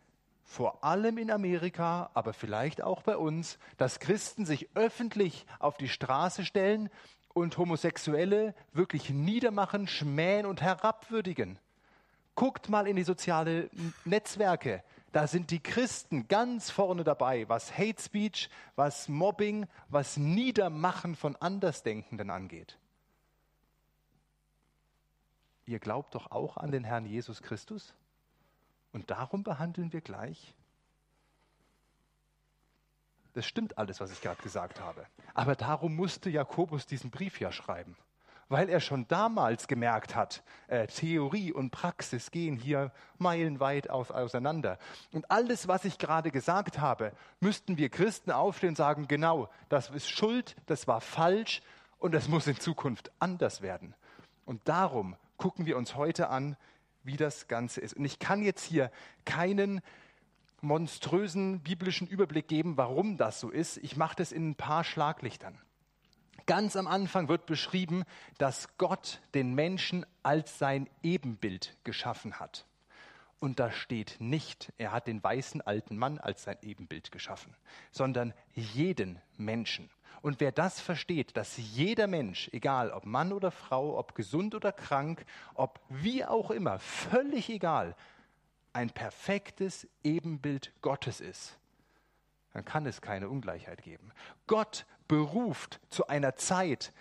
vor 0.44 0.82
allem 0.82 1.18
in 1.18 1.30
Amerika, 1.30 2.10
aber 2.14 2.32
vielleicht 2.32 2.82
auch 2.82 3.02
bei 3.02 3.16
uns, 3.18 3.58
dass 3.76 4.00
Christen 4.00 4.46
sich 4.46 4.68
öffentlich 4.74 5.46
auf 5.58 5.76
die 5.76 5.90
Straße 5.90 6.44
stellen 6.44 6.88
und 7.34 7.58
Homosexuelle 7.58 8.54
wirklich 8.72 9.10
niedermachen, 9.10 9.86
schmähen 9.86 10.46
und 10.46 10.62
herabwürdigen? 10.62 11.58
Guckt 12.34 12.70
mal 12.70 12.86
in 12.86 12.96
die 12.96 13.02
sozialen 13.02 13.68
Netzwerke. 14.06 14.82
Da 15.12 15.26
sind 15.26 15.50
die 15.50 15.62
Christen 15.62 16.28
ganz 16.28 16.70
vorne 16.70 17.02
dabei, 17.02 17.48
was 17.48 17.76
Hate 17.76 18.00
Speech, 18.00 18.50
was 18.76 19.08
Mobbing, 19.08 19.66
was 19.88 20.16
Niedermachen 20.16 21.16
von 21.16 21.34
Andersdenkenden 21.36 22.30
angeht. 22.30 22.78
Ihr 25.64 25.78
glaubt 25.78 26.14
doch 26.14 26.30
auch 26.30 26.56
an 26.56 26.70
den 26.70 26.84
Herrn 26.84 27.06
Jesus 27.06 27.42
Christus? 27.42 27.94
Und 28.92 29.10
darum 29.10 29.42
behandeln 29.42 29.92
wir 29.92 30.00
gleich? 30.00 30.54
Das 33.34 33.46
stimmt 33.46 33.78
alles, 33.78 34.00
was 34.00 34.10
ich 34.10 34.20
gerade 34.20 34.42
gesagt 34.42 34.80
habe. 34.80 35.06
Aber 35.34 35.56
darum 35.56 35.94
musste 35.94 36.30
Jakobus 36.30 36.86
diesen 36.86 37.10
Brief 37.10 37.40
ja 37.40 37.52
schreiben 37.52 37.96
weil 38.48 38.68
er 38.68 38.80
schon 38.80 39.06
damals 39.08 39.68
gemerkt 39.68 40.14
hat, 40.14 40.42
äh, 40.68 40.86
Theorie 40.86 41.52
und 41.52 41.70
Praxis 41.70 42.30
gehen 42.30 42.56
hier 42.56 42.92
meilenweit 43.18 43.90
aus, 43.90 44.10
auseinander. 44.10 44.78
Und 45.12 45.30
alles, 45.30 45.68
was 45.68 45.84
ich 45.84 45.98
gerade 45.98 46.30
gesagt 46.30 46.78
habe, 46.78 47.12
müssten 47.40 47.76
wir 47.76 47.88
Christen 47.88 48.30
aufstehen 48.30 48.70
und 48.70 48.76
sagen, 48.76 49.08
genau, 49.08 49.48
das 49.68 49.90
ist 49.90 50.08
Schuld, 50.08 50.56
das 50.66 50.88
war 50.88 51.00
falsch 51.00 51.62
und 51.98 52.12
das 52.12 52.28
muss 52.28 52.46
in 52.46 52.58
Zukunft 52.58 53.10
anders 53.18 53.60
werden. 53.60 53.94
Und 54.44 54.66
darum 54.68 55.16
gucken 55.36 55.66
wir 55.66 55.76
uns 55.76 55.94
heute 55.94 56.30
an, 56.30 56.56
wie 57.04 57.16
das 57.16 57.48
Ganze 57.48 57.80
ist. 57.80 57.94
Und 57.94 58.04
ich 58.04 58.18
kann 58.18 58.42
jetzt 58.42 58.64
hier 58.64 58.90
keinen 59.24 59.80
monströsen 60.60 61.60
biblischen 61.60 62.08
Überblick 62.08 62.48
geben, 62.48 62.76
warum 62.76 63.16
das 63.16 63.40
so 63.40 63.50
ist. 63.50 63.76
Ich 63.78 63.96
mache 63.96 64.16
das 64.16 64.32
in 64.32 64.50
ein 64.50 64.54
paar 64.54 64.84
Schlaglichtern. 64.84 65.58
Ganz 66.48 66.76
am 66.76 66.86
Anfang 66.86 67.28
wird 67.28 67.44
beschrieben, 67.44 68.04
dass 68.38 68.78
Gott 68.78 69.20
den 69.34 69.54
Menschen 69.54 70.06
als 70.22 70.58
sein 70.58 70.88
Ebenbild 71.02 71.76
geschaffen 71.84 72.40
hat. 72.40 72.64
Und 73.38 73.60
da 73.60 73.70
steht 73.70 74.16
nicht, 74.18 74.72
er 74.78 74.92
hat 74.92 75.08
den 75.08 75.22
weißen 75.22 75.60
alten 75.60 75.98
Mann 75.98 76.16
als 76.16 76.44
sein 76.44 76.56
Ebenbild 76.62 77.12
geschaffen, 77.12 77.54
sondern 77.90 78.32
jeden 78.54 79.20
Menschen. 79.36 79.90
Und 80.22 80.40
wer 80.40 80.50
das 80.50 80.80
versteht, 80.80 81.36
dass 81.36 81.58
jeder 81.58 82.06
Mensch, 82.06 82.48
egal 82.54 82.92
ob 82.92 83.04
Mann 83.04 83.34
oder 83.34 83.50
Frau, 83.50 83.98
ob 83.98 84.14
gesund 84.14 84.54
oder 84.54 84.72
krank, 84.72 85.26
ob 85.52 85.78
wie 85.90 86.24
auch 86.24 86.50
immer, 86.50 86.78
völlig 86.78 87.50
egal, 87.50 87.94
ein 88.72 88.88
perfektes 88.88 89.86
Ebenbild 90.02 90.72
Gottes 90.80 91.20
ist, 91.20 91.58
dann 92.54 92.64
kann 92.64 92.86
es 92.86 93.02
keine 93.02 93.28
Ungleichheit 93.28 93.82
geben. 93.82 94.12
Gott 94.46 94.86
beruft 95.08 95.80
zu 95.90 96.06
einer 96.06 96.36
Zeit, 96.36 96.92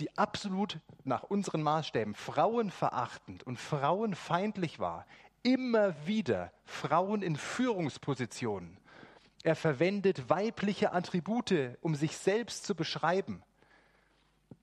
die 0.00 0.16
absolut 0.18 0.78
nach 1.04 1.22
unseren 1.22 1.62
Maßstäben 1.62 2.14
frauenverachtend 2.14 3.44
und 3.44 3.58
frauenfeindlich 3.58 4.78
war, 4.78 5.06
immer 5.42 5.94
wieder 6.06 6.52
Frauen 6.64 7.22
in 7.22 7.36
Führungspositionen. 7.36 8.78
Er 9.42 9.56
verwendet 9.56 10.30
weibliche 10.30 10.92
Attribute, 10.92 11.76
um 11.80 11.94
sich 11.94 12.16
selbst 12.16 12.64
zu 12.64 12.74
beschreiben. 12.74 13.42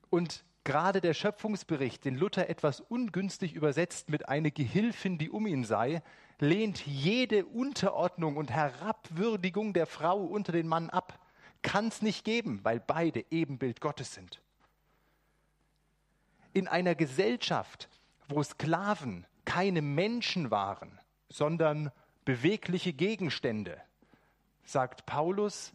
Und 0.09 0.43
gerade 0.63 1.01
der 1.01 1.13
Schöpfungsbericht, 1.13 2.03
den 2.03 2.15
Luther 2.15 2.49
etwas 2.49 2.81
ungünstig 2.81 3.53
übersetzt 3.53 4.09
mit 4.09 4.27
eine 4.27 4.51
Gehilfin, 4.51 5.17
die 5.17 5.29
um 5.29 5.45
ihn 5.45 5.63
sei, 5.63 6.01
lehnt 6.39 6.85
jede 6.85 7.45
Unterordnung 7.45 8.37
und 8.37 8.49
Herabwürdigung 8.49 9.73
der 9.73 9.85
Frau 9.85 10.17
unter 10.17 10.51
den 10.51 10.67
Mann 10.67 10.89
ab 10.89 11.19
kann 11.61 11.87
es 11.87 12.01
nicht 12.01 12.23
geben, 12.23 12.59
weil 12.63 12.79
beide 12.79 13.25
Ebenbild 13.31 13.81
Gottes 13.81 14.13
sind. 14.13 14.41
In 16.53 16.67
einer 16.67 16.95
Gesellschaft, 16.95 17.89
wo 18.27 18.41
Sklaven 18.43 19.25
keine 19.45 19.81
Menschen 19.81 20.51
waren, 20.51 20.99
sondern 21.29 21.91
bewegliche 22.25 22.93
Gegenstände, 22.93 23.81
sagt 24.65 25.05
Paulus, 25.05 25.73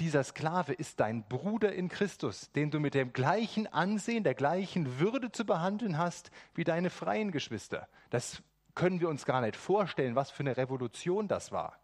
dieser 0.00 0.22
Sklave 0.22 0.72
ist 0.74 1.00
dein 1.00 1.24
Bruder 1.24 1.72
in 1.72 1.88
Christus, 1.88 2.52
den 2.52 2.70
du 2.70 2.78
mit 2.78 2.94
dem 2.94 3.12
gleichen 3.12 3.66
Ansehen, 3.66 4.22
der 4.22 4.34
gleichen 4.34 5.00
Würde 5.00 5.32
zu 5.32 5.44
behandeln 5.44 5.98
hast 5.98 6.30
wie 6.54 6.64
deine 6.64 6.90
freien 6.90 7.32
Geschwister. 7.32 7.88
Das 8.10 8.42
können 8.76 9.00
wir 9.00 9.08
uns 9.08 9.24
gar 9.24 9.40
nicht 9.40 9.56
vorstellen, 9.56 10.14
was 10.14 10.30
für 10.30 10.44
eine 10.44 10.56
Revolution 10.56 11.26
das 11.26 11.50
war, 11.50 11.76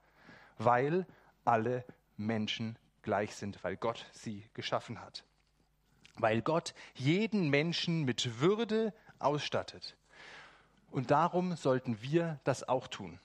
weil 0.58 1.06
alle 1.44 1.84
Menschen 2.16 2.78
gleich 3.04 3.36
sind, 3.36 3.62
weil 3.62 3.76
Gott 3.76 4.06
sie 4.12 4.44
geschaffen 4.54 5.00
hat. 5.00 5.24
Weil 6.16 6.42
Gott 6.42 6.74
jeden 6.94 7.48
Menschen 7.50 8.04
mit 8.04 8.40
Würde 8.40 8.92
ausstattet. 9.18 9.96
Und 10.90 11.10
darum 11.10 11.56
sollten 11.56 12.02
wir 12.02 12.40
das 12.44 12.68
auch 12.68 12.88
tun. 12.88 13.20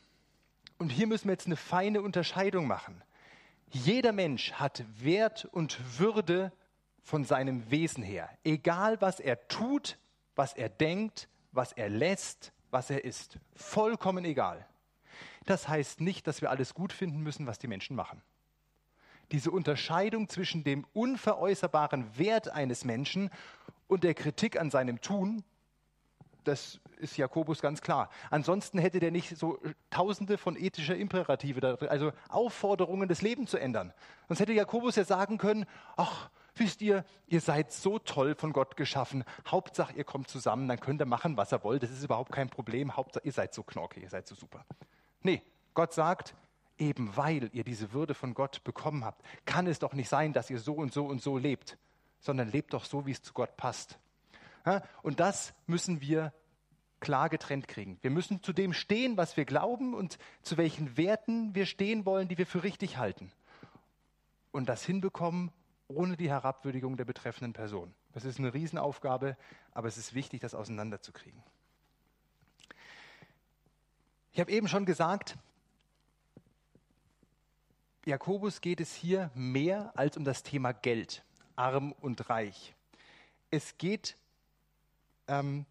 Und 0.77 0.89
hier 0.89 1.07
müssen 1.07 1.27
wir 1.27 1.33
jetzt 1.33 1.47
eine 1.47 1.55
feine 1.55 2.01
Unterscheidung 2.01 2.67
machen. 2.67 3.03
Jeder 3.71 4.11
Mensch 4.11 4.53
hat 4.53 4.83
Wert 4.97 5.45
und 5.45 5.99
Würde 5.99 6.51
von 7.03 7.23
seinem 7.25 7.69
Wesen 7.69 8.03
her. 8.03 8.29
Egal, 8.43 9.01
was 9.01 9.19
er 9.19 9.47
tut, 9.47 9.97
was 10.35 10.53
er 10.53 10.69
denkt, 10.69 11.27
was 11.51 11.73
er 11.73 11.89
lässt, 11.89 12.53
was 12.71 12.89
er 12.89 13.03
ist. 13.03 13.39
Vollkommen 13.55 14.25
egal. 14.25 14.65
Das 15.45 15.67
heißt 15.67 16.01
nicht, 16.01 16.27
dass 16.27 16.41
wir 16.41 16.49
alles 16.49 16.73
gut 16.73 16.93
finden 16.93 17.21
müssen, 17.21 17.45
was 17.47 17.59
die 17.59 17.67
Menschen 17.67 17.95
machen 17.95 18.21
diese 19.31 19.51
Unterscheidung 19.51 20.27
zwischen 20.27 20.63
dem 20.63 20.85
unveräußerbaren 20.93 22.17
Wert 22.17 22.49
eines 22.49 22.85
Menschen 22.85 23.29
und 23.87 24.03
der 24.03 24.13
Kritik 24.13 24.59
an 24.59 24.69
seinem 24.71 25.01
Tun, 25.01 25.43
das 26.43 26.79
ist 26.97 27.17
Jakobus 27.17 27.61
ganz 27.61 27.81
klar. 27.81 28.09
Ansonsten 28.29 28.79
hätte 28.79 28.99
der 28.99 29.11
nicht 29.11 29.37
so 29.37 29.59
tausende 29.89 30.37
von 30.37 30.55
ethischer 30.55 30.95
Imperative, 30.95 31.77
also 31.89 32.11
Aufforderungen, 32.27 33.07
das 33.07 33.21
Leben 33.21 33.45
zu 33.45 33.57
ändern. 33.57 33.93
Sonst 34.27 34.39
hätte 34.39 34.53
Jakobus 34.53 34.95
ja 34.95 35.03
sagen 35.03 35.37
können, 35.37 35.65
ach, 35.95 36.29
wisst 36.55 36.81
ihr, 36.81 37.05
ihr 37.27 37.41
seid 37.41 37.71
so 37.71 37.99
toll 37.99 38.35
von 38.35 38.53
Gott 38.53 38.77
geschaffen. 38.77 39.23
Hauptsache, 39.47 39.93
ihr 39.93 40.03
kommt 40.03 40.27
zusammen, 40.27 40.67
dann 40.67 40.79
könnt 40.79 41.01
ihr 41.01 41.05
machen, 41.05 41.37
was 41.37 41.53
ihr 41.53 41.63
wollt. 41.63 41.83
Das 41.83 41.91
ist 41.91 42.03
überhaupt 42.03 42.31
kein 42.31 42.49
Problem. 42.49 42.95
Hauptsache, 42.95 43.25
ihr 43.25 43.33
seid 43.33 43.53
so 43.53 43.63
knorke, 43.63 43.99
ihr 43.99 44.09
seid 44.09 44.27
so 44.27 44.35
super. 44.35 44.65
Nee, 45.21 45.41
Gott 45.73 45.93
sagt, 45.93 46.33
eben 46.79 47.15
weil 47.15 47.49
ihr 47.53 47.63
diese 47.63 47.91
Würde 47.93 48.13
von 48.13 48.33
Gott 48.33 48.63
bekommen 48.63 49.05
habt, 49.05 49.23
kann 49.45 49.67
es 49.67 49.79
doch 49.79 49.93
nicht 49.93 50.09
sein, 50.09 50.33
dass 50.33 50.49
ihr 50.49 50.59
so 50.59 50.73
und 50.73 50.93
so 50.93 51.05
und 51.05 51.21
so 51.21 51.37
lebt, 51.37 51.77
sondern 52.19 52.49
lebt 52.49 52.73
doch 52.73 52.85
so, 52.85 53.05
wie 53.05 53.11
es 53.11 53.21
zu 53.21 53.33
Gott 53.33 53.55
passt. 53.57 53.99
Und 55.01 55.19
das 55.19 55.53
müssen 55.67 56.01
wir 56.01 56.33
klar 56.99 57.29
getrennt 57.29 57.67
kriegen. 57.67 57.97
Wir 58.01 58.11
müssen 58.11 58.43
zu 58.43 58.53
dem 58.53 58.73
stehen, 58.73 59.17
was 59.17 59.37
wir 59.37 59.45
glauben 59.45 59.93
und 59.93 60.17
zu 60.41 60.57
welchen 60.57 60.97
Werten 60.97 61.55
wir 61.55 61.65
stehen 61.65 62.05
wollen, 62.05 62.27
die 62.27 62.37
wir 62.37 62.45
für 62.45 62.63
richtig 62.63 62.97
halten. 62.97 63.31
Und 64.51 64.67
das 64.67 64.83
hinbekommen 64.83 65.51
ohne 65.87 66.17
die 66.17 66.29
Herabwürdigung 66.29 66.97
der 66.97 67.05
betreffenden 67.05 67.53
Person. 67.53 67.93
Das 68.13 68.25
ist 68.25 68.39
eine 68.39 68.53
Riesenaufgabe, 68.53 69.37
aber 69.71 69.87
es 69.87 69.97
ist 69.97 70.13
wichtig, 70.13 70.41
das 70.41 70.53
auseinanderzukriegen. 70.53 71.41
Ich 74.31 74.39
habe 74.39 74.51
eben 74.51 74.67
schon 74.67 74.85
gesagt, 74.85 75.37
Jakobus 78.05 78.61
geht 78.61 78.81
es 78.81 78.93
hier 78.95 79.29
mehr 79.35 79.91
als 79.95 80.17
um 80.17 80.23
das 80.23 80.43
Thema 80.43 80.71
Geld, 80.71 81.23
arm 81.55 81.91
und 81.91 82.29
reich. 82.29 82.73
Es 83.51 83.77
geht 83.77 84.15
ähm, 85.27 85.65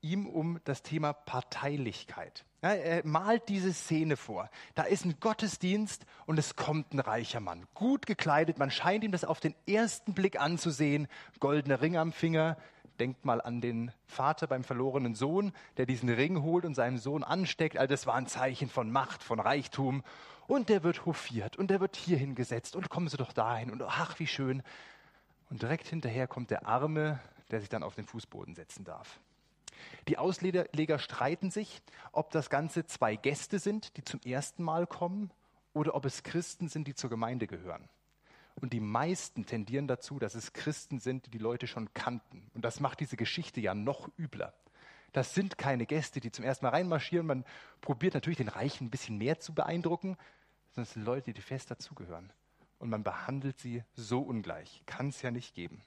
ihm 0.00 0.26
um 0.26 0.60
das 0.64 0.82
Thema 0.82 1.12
Parteilichkeit. 1.12 2.44
Er 2.62 3.04
malt 3.04 3.48
diese 3.48 3.72
Szene 3.72 4.16
vor. 4.16 4.48
Da 4.76 4.84
ist 4.84 5.04
ein 5.04 5.18
Gottesdienst 5.18 6.06
und 6.26 6.38
es 6.38 6.54
kommt 6.54 6.94
ein 6.94 7.00
reicher 7.00 7.40
Mann, 7.40 7.66
gut 7.74 8.06
gekleidet. 8.06 8.58
Man 8.58 8.70
scheint 8.70 9.02
ihm 9.02 9.10
das 9.10 9.24
auf 9.24 9.40
den 9.40 9.56
ersten 9.66 10.14
Blick 10.14 10.40
anzusehen. 10.40 11.08
Goldene 11.40 11.80
Ring 11.80 11.96
am 11.96 12.12
Finger. 12.12 12.56
Denkt 13.00 13.24
mal 13.24 13.40
an 13.40 13.60
den 13.60 13.90
Vater 14.06 14.46
beim 14.46 14.62
verlorenen 14.62 15.16
Sohn, 15.16 15.52
der 15.76 15.86
diesen 15.86 16.08
Ring 16.08 16.42
holt 16.42 16.64
und 16.64 16.74
seinem 16.74 16.98
Sohn 16.98 17.24
ansteckt. 17.24 17.76
All 17.76 17.88
das 17.88 18.06
war 18.06 18.14
ein 18.14 18.28
Zeichen 18.28 18.68
von 18.68 18.92
Macht, 18.92 19.24
von 19.24 19.40
Reichtum 19.40 20.04
und 20.46 20.68
der 20.68 20.84
wird 20.84 21.04
hofiert 21.04 21.56
und 21.56 21.68
der 21.68 21.80
wird 21.80 21.96
hier 21.96 22.16
hingesetzt 22.16 22.76
und 22.76 22.90
kommen 22.90 23.08
Sie 23.08 23.16
doch 23.16 23.32
dahin 23.32 23.72
und 23.72 23.82
ach, 23.82 24.20
wie 24.20 24.26
schön. 24.28 24.62
Und 25.50 25.62
direkt 25.62 25.88
hinterher 25.88 26.28
kommt 26.28 26.50
der 26.50 26.66
Arme, 26.66 27.18
der 27.50 27.58
sich 27.58 27.68
dann 27.68 27.82
auf 27.82 27.96
den 27.96 28.06
Fußboden 28.06 28.54
setzen 28.54 28.84
darf. 28.84 29.20
Die 30.08 30.18
Ausleger 30.18 30.98
streiten 30.98 31.50
sich, 31.50 31.82
ob 32.12 32.30
das 32.30 32.50
Ganze 32.50 32.86
zwei 32.86 33.16
Gäste 33.16 33.58
sind, 33.58 33.96
die 33.96 34.04
zum 34.04 34.20
ersten 34.24 34.62
Mal 34.62 34.86
kommen, 34.86 35.30
oder 35.74 35.94
ob 35.94 36.04
es 36.04 36.22
Christen 36.22 36.68
sind, 36.68 36.86
die 36.86 36.94
zur 36.94 37.10
Gemeinde 37.10 37.46
gehören. 37.46 37.88
Und 38.54 38.72
die 38.72 38.80
meisten 38.80 39.46
tendieren 39.46 39.88
dazu, 39.88 40.18
dass 40.18 40.34
es 40.34 40.52
Christen 40.52 40.98
sind, 40.98 41.26
die 41.26 41.30
die 41.30 41.38
Leute 41.38 41.66
schon 41.66 41.92
kannten. 41.94 42.50
Und 42.54 42.64
das 42.64 42.80
macht 42.80 43.00
diese 43.00 43.16
Geschichte 43.16 43.60
ja 43.60 43.74
noch 43.74 44.10
übler. 44.18 44.52
Das 45.12 45.34
sind 45.34 45.58
keine 45.58 45.86
Gäste, 45.86 46.20
die 46.20 46.30
zum 46.30 46.44
ersten 46.44 46.64
Mal 46.66 46.70
reinmarschieren. 46.70 47.26
Man 47.26 47.44
probiert 47.80 48.14
natürlich 48.14 48.38
den 48.38 48.48
Reichen 48.48 48.86
ein 48.86 48.90
bisschen 48.90 49.18
mehr 49.18 49.38
zu 49.38 49.54
beeindrucken, 49.54 50.16
sondern 50.70 50.84
es 50.84 50.92
sind 50.92 51.04
Leute, 51.04 51.32
die 51.32 51.40
fest 51.40 51.70
dazugehören. 51.70 52.32
Und 52.78 52.90
man 52.90 53.02
behandelt 53.02 53.58
sie 53.58 53.84
so 53.94 54.20
ungleich. 54.20 54.82
Kann 54.86 55.08
es 55.08 55.22
ja 55.22 55.30
nicht 55.30 55.54
geben. 55.54 55.82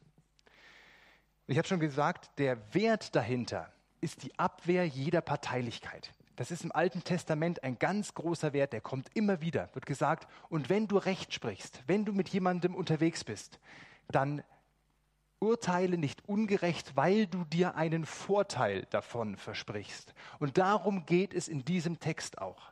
Ich 1.48 1.58
habe 1.58 1.68
schon 1.68 1.80
gesagt, 1.80 2.40
der 2.40 2.74
Wert 2.74 3.16
dahinter 3.16 3.72
ist 4.02 4.24
die 4.24 4.38
Abwehr 4.38 4.86
jeder 4.86 5.22
Parteilichkeit. 5.22 6.12
Das 6.36 6.52
ist 6.52 6.64
im 6.64 6.72
Alten 6.74 7.04
Testament 7.04 7.64
ein 7.64 7.80
ganz 7.80 8.14
großer 8.14 8.52
Wert, 8.54 8.74
der 8.74 8.82
kommt 8.82 9.10
immer 9.14 9.40
wieder. 9.42 9.70
Wird 9.74 9.86
gesagt, 9.86 10.28
und 10.50 10.70
wenn 10.70 10.88
du 10.88 10.98
Recht 10.98 11.34
sprichst, 11.34 11.82
wenn 11.88 12.04
du 12.04 12.12
mit 12.12 12.30
jemandem 12.30 12.76
unterwegs 12.76 13.24
bist, 13.24 13.60
dann 14.10 14.44
urteile 15.40 15.98
nicht 15.98 16.28
ungerecht, 16.28 16.96
weil 16.96 17.28
du 17.28 17.46
dir 17.46 17.76
einen 17.76 18.06
Vorteil 18.06 18.86
davon 18.90 19.38
versprichst. 19.38 20.14
Und 20.40 20.58
darum 20.58 21.06
geht 21.06 21.34
es 21.34 21.48
in 21.48 21.64
diesem 21.64 22.00
Text 22.00 22.40
auch. 22.40 22.72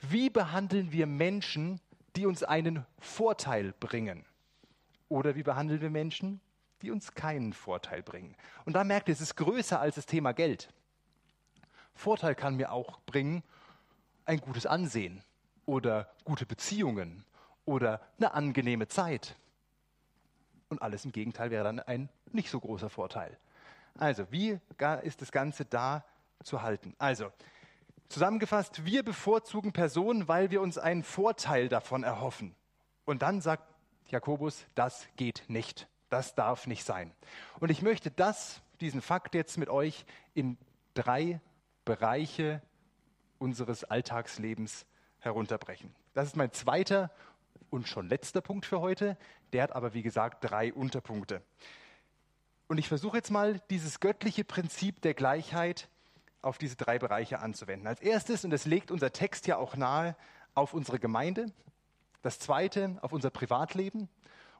Wie 0.00 0.30
behandeln 0.30 0.92
wir 0.92 1.06
Menschen, 1.06 1.80
die 2.16 2.26
uns 2.26 2.42
einen 2.42 2.84
Vorteil 2.98 3.72
bringen? 3.78 4.24
Oder 5.08 5.34
wie 5.34 5.42
behandeln 5.42 5.80
wir 5.80 5.90
Menschen, 5.90 6.40
die 6.82 6.90
uns 6.90 7.14
keinen 7.14 7.52
Vorteil 7.52 8.02
bringen? 8.02 8.36
Und 8.64 8.74
da 8.74 8.84
merkt 8.84 9.08
ihr, 9.08 9.12
es 9.12 9.20
ist 9.20 9.36
größer 9.36 9.80
als 9.80 9.96
das 9.96 10.06
Thema 10.06 10.32
Geld. 10.32 10.68
Vorteil 11.94 12.34
kann 12.34 12.56
mir 12.56 12.72
auch 12.72 13.00
bringen 13.00 13.42
ein 14.24 14.40
gutes 14.40 14.66
Ansehen 14.66 15.22
oder 15.66 16.10
gute 16.24 16.46
Beziehungen 16.46 17.24
oder 17.64 18.00
eine 18.18 18.32
angenehme 18.32 18.88
Zeit. 18.88 19.36
Und 20.68 20.80
alles 20.82 21.04
im 21.04 21.12
Gegenteil 21.12 21.50
wäre 21.50 21.64
dann 21.64 21.80
ein 21.80 22.08
nicht 22.32 22.50
so 22.50 22.60
großer 22.60 22.90
Vorteil. 22.90 23.36
Also, 23.98 24.30
wie 24.30 24.58
ist 25.02 25.20
das 25.20 25.32
Ganze 25.32 25.64
da 25.64 26.04
zu 26.44 26.62
halten? 26.62 26.94
Also, 26.98 27.32
zusammengefasst, 28.08 28.84
wir 28.84 29.02
bevorzugen 29.02 29.72
Personen, 29.72 30.28
weil 30.28 30.50
wir 30.50 30.60
uns 30.62 30.78
einen 30.78 31.02
Vorteil 31.02 31.68
davon 31.68 32.04
erhoffen. 32.04 32.54
Und 33.04 33.22
dann 33.22 33.40
sagt 33.40 33.64
Jakobus, 34.06 34.64
das 34.74 35.08
geht 35.16 35.44
nicht. 35.48 35.88
Das 36.10 36.34
darf 36.34 36.66
nicht 36.66 36.84
sein. 36.84 37.12
Und 37.60 37.70
ich 37.70 37.82
möchte 37.82 38.10
das, 38.10 38.60
diesen 38.80 39.00
Fakt 39.00 39.34
jetzt 39.34 39.56
mit 39.56 39.68
euch 39.68 40.04
in 40.34 40.58
drei 40.94 41.40
Bereiche 41.84 42.60
unseres 43.38 43.84
Alltagslebens 43.84 44.86
herunterbrechen. 45.20 45.94
Das 46.14 46.26
ist 46.26 46.36
mein 46.36 46.52
zweiter 46.52 47.10
und 47.70 47.88
schon 47.88 48.08
letzter 48.08 48.40
Punkt 48.40 48.66
für 48.66 48.80
heute. 48.80 49.16
Der 49.52 49.62
hat 49.62 49.72
aber, 49.72 49.94
wie 49.94 50.02
gesagt, 50.02 50.44
drei 50.44 50.72
Unterpunkte. 50.72 51.42
Und 52.68 52.78
ich 52.78 52.88
versuche 52.88 53.16
jetzt 53.16 53.30
mal 53.30 53.60
dieses 53.70 54.00
göttliche 54.00 54.44
Prinzip 54.44 55.00
der 55.02 55.14
Gleichheit 55.14 55.88
auf 56.42 56.58
diese 56.58 56.76
drei 56.76 56.98
Bereiche 56.98 57.40
anzuwenden. 57.40 57.86
Als 57.86 58.00
erstes, 58.00 58.44
und 58.44 58.50
das 58.50 58.64
legt 58.64 58.90
unser 58.90 59.12
Text 59.12 59.46
ja 59.46 59.56
auch 59.56 59.76
nahe, 59.76 60.16
auf 60.54 60.74
unsere 60.74 60.98
Gemeinde. 60.98 61.46
Das 62.22 62.38
zweite, 62.38 62.98
auf 63.02 63.12
unser 63.12 63.30
Privatleben. 63.30 64.08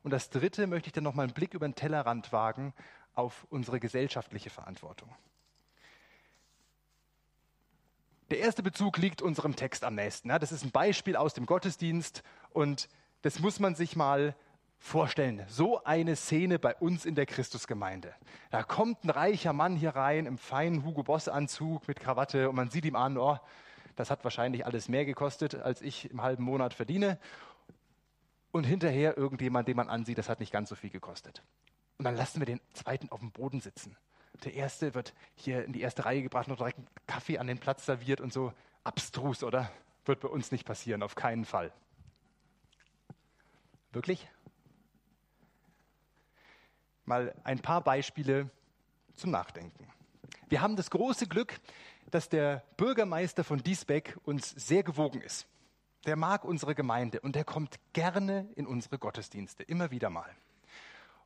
Und 0.02 0.10
das 0.12 0.30
dritte 0.30 0.66
möchte 0.66 0.88
ich 0.88 0.92
dann 0.92 1.04
nochmal 1.04 1.24
einen 1.24 1.34
Blick 1.34 1.54
über 1.54 1.68
den 1.68 1.74
Tellerrand 1.74 2.32
wagen 2.32 2.72
auf 3.14 3.46
unsere 3.50 3.80
gesellschaftliche 3.80 4.50
Verantwortung. 4.50 5.10
Der 8.30 8.38
erste 8.38 8.62
Bezug 8.62 8.96
liegt 8.98 9.22
unserem 9.22 9.56
Text 9.56 9.82
am 9.82 9.96
nächsten. 9.96 10.28
Das 10.28 10.52
ist 10.52 10.64
ein 10.64 10.70
Beispiel 10.70 11.16
aus 11.16 11.34
dem 11.34 11.46
Gottesdienst 11.46 12.22
und 12.50 12.88
das 13.22 13.40
muss 13.40 13.58
man 13.58 13.74
sich 13.74 13.96
mal 13.96 14.36
vorstellen. 14.78 15.44
So 15.48 15.82
eine 15.84 16.16
Szene 16.16 16.58
bei 16.58 16.74
uns 16.76 17.04
in 17.04 17.16
der 17.16 17.26
Christusgemeinde. 17.26 18.14
Da 18.50 18.62
kommt 18.62 19.04
ein 19.04 19.10
reicher 19.10 19.52
Mann 19.52 19.76
hier 19.76 19.90
rein 19.90 20.26
im 20.26 20.38
feinen 20.38 20.84
Hugo 20.84 21.02
Boss 21.02 21.28
Anzug 21.28 21.86
mit 21.88 21.98
Krawatte 21.98 22.48
und 22.48 22.54
man 22.54 22.70
sieht 22.70 22.84
ihm 22.84 22.96
an, 22.96 23.18
oh, 23.18 23.36
das 23.96 24.10
hat 24.10 24.24
wahrscheinlich 24.24 24.64
alles 24.64 24.88
mehr 24.88 25.04
gekostet, 25.04 25.56
als 25.56 25.82
ich 25.82 26.10
im 26.10 26.22
halben 26.22 26.44
Monat 26.44 26.72
verdiene. 26.72 27.18
Und 28.52 28.64
hinterher 28.64 29.16
irgendjemand, 29.16 29.68
den 29.68 29.76
man 29.76 29.88
ansieht, 29.88 30.18
das 30.18 30.28
hat 30.28 30.40
nicht 30.40 30.52
ganz 30.52 30.68
so 30.68 30.74
viel 30.74 30.90
gekostet. 30.90 31.42
Und 31.98 32.04
dann 32.04 32.16
lassen 32.16 32.40
wir 32.40 32.46
den 32.46 32.60
zweiten 32.72 33.08
auf 33.10 33.20
dem 33.20 33.30
Boden 33.30 33.60
sitzen. 33.60 33.96
Der 34.44 34.54
erste 34.54 34.94
wird 34.94 35.14
hier 35.34 35.64
in 35.64 35.72
die 35.72 35.82
erste 35.82 36.04
Reihe 36.04 36.22
gebracht, 36.22 36.48
noch 36.48 36.56
direkt 36.56 36.78
Kaffee 37.06 37.38
an 37.38 37.46
den 37.46 37.58
Platz 37.58 37.86
serviert 37.86 38.20
und 38.20 38.32
so. 38.32 38.52
Abstrus, 38.84 39.42
oder? 39.42 39.70
Wird 40.04 40.20
bei 40.20 40.28
uns 40.28 40.50
nicht 40.50 40.64
passieren, 40.64 41.02
auf 41.02 41.14
keinen 41.14 41.44
Fall. 41.44 41.72
Wirklich? 43.92 44.28
Mal 47.04 47.34
ein 47.44 47.60
paar 47.60 47.82
Beispiele 47.82 48.50
zum 49.14 49.30
Nachdenken. 49.30 49.86
Wir 50.48 50.60
haben 50.60 50.76
das 50.76 50.90
große 50.90 51.26
Glück, 51.26 51.60
dass 52.10 52.28
der 52.28 52.64
Bürgermeister 52.76 53.44
von 53.44 53.62
Diesbeck 53.62 54.16
uns 54.24 54.50
sehr 54.50 54.82
gewogen 54.82 55.20
ist. 55.20 55.46
Der 56.06 56.16
mag 56.16 56.44
unsere 56.44 56.74
Gemeinde 56.74 57.20
und 57.20 57.36
der 57.36 57.44
kommt 57.44 57.78
gerne 57.92 58.48
in 58.56 58.66
unsere 58.66 58.98
Gottesdienste, 58.98 59.62
immer 59.62 59.90
wieder 59.90 60.10
mal. 60.10 60.30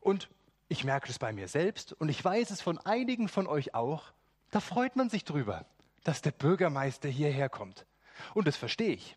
Und 0.01 0.29
ich 0.69 0.85
merke 0.85 1.09
es 1.09 1.19
bei 1.19 1.33
mir 1.33 1.49
selbst 1.49 1.93
und 1.93 2.09
ich 2.09 2.25
weiß 2.25 2.51
es 2.51 2.61
von 2.61 2.79
einigen 2.79 3.29
von 3.29 3.47
euch 3.47 3.75
auch. 3.75 4.13
Da 4.51 4.61
freut 4.61 4.97
man 4.97 5.09
sich 5.11 5.25
drüber, 5.25 5.67
dass 6.03 6.23
der 6.23 6.33
Bürgermeister 6.33 7.09
hierher 7.09 7.49
kommt. 7.49 7.87
Und 8.35 8.47
das 8.47 8.57
verstehe 8.57 8.93
ich. 8.93 9.17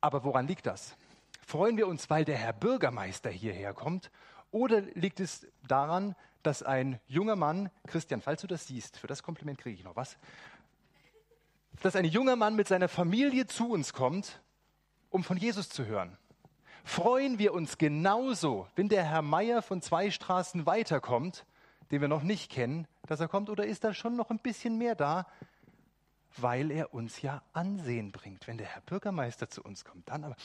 Aber 0.00 0.24
woran 0.24 0.46
liegt 0.46 0.66
das? 0.66 0.96
Freuen 1.46 1.76
wir 1.76 1.88
uns, 1.88 2.08
weil 2.08 2.24
der 2.24 2.36
Herr 2.36 2.52
Bürgermeister 2.52 3.30
hierher 3.30 3.74
kommt? 3.74 4.10
Oder 4.50 4.80
liegt 4.80 5.20
es 5.20 5.46
daran, 5.66 6.14
dass 6.42 6.62
ein 6.62 7.00
junger 7.06 7.36
Mann, 7.36 7.70
Christian, 7.86 8.22
falls 8.22 8.40
du 8.40 8.46
das 8.46 8.66
siehst, 8.66 8.98
für 8.98 9.06
das 9.06 9.22
Kompliment 9.22 9.58
kriege 9.58 9.76
ich 9.76 9.84
noch 9.84 9.96
was, 9.96 10.16
dass 11.80 11.96
ein 11.96 12.04
junger 12.04 12.36
Mann 12.36 12.56
mit 12.56 12.68
seiner 12.68 12.88
Familie 12.88 13.46
zu 13.46 13.70
uns 13.70 13.92
kommt, 13.92 14.40
um 15.10 15.24
von 15.24 15.36
Jesus 15.36 15.68
zu 15.68 15.86
hören? 15.86 16.16
freuen 16.84 17.38
wir 17.38 17.52
uns 17.54 17.78
genauso, 17.78 18.66
wenn 18.74 18.88
der 18.88 19.04
Herr 19.04 19.22
Meier 19.22 19.62
von 19.62 19.82
zwei 19.82 20.10
Straßen 20.10 20.66
weiterkommt, 20.66 21.44
den 21.90 22.00
wir 22.00 22.08
noch 22.08 22.22
nicht 22.22 22.50
kennen, 22.50 22.86
dass 23.06 23.20
er 23.20 23.28
kommt, 23.28 23.50
oder 23.50 23.64
ist 23.64 23.84
da 23.84 23.94
schon 23.94 24.16
noch 24.16 24.30
ein 24.30 24.38
bisschen 24.38 24.78
mehr 24.78 24.94
da, 24.94 25.26
weil 26.36 26.70
er 26.70 26.94
uns 26.94 27.22
ja 27.22 27.42
Ansehen 27.52 28.12
bringt, 28.12 28.46
wenn 28.46 28.58
der 28.58 28.68
Herr 28.68 28.82
Bürgermeister 28.82 29.48
zu 29.48 29.62
uns 29.62 29.84
kommt. 29.84 30.08
Dann 30.08 30.24
aber. 30.24 30.36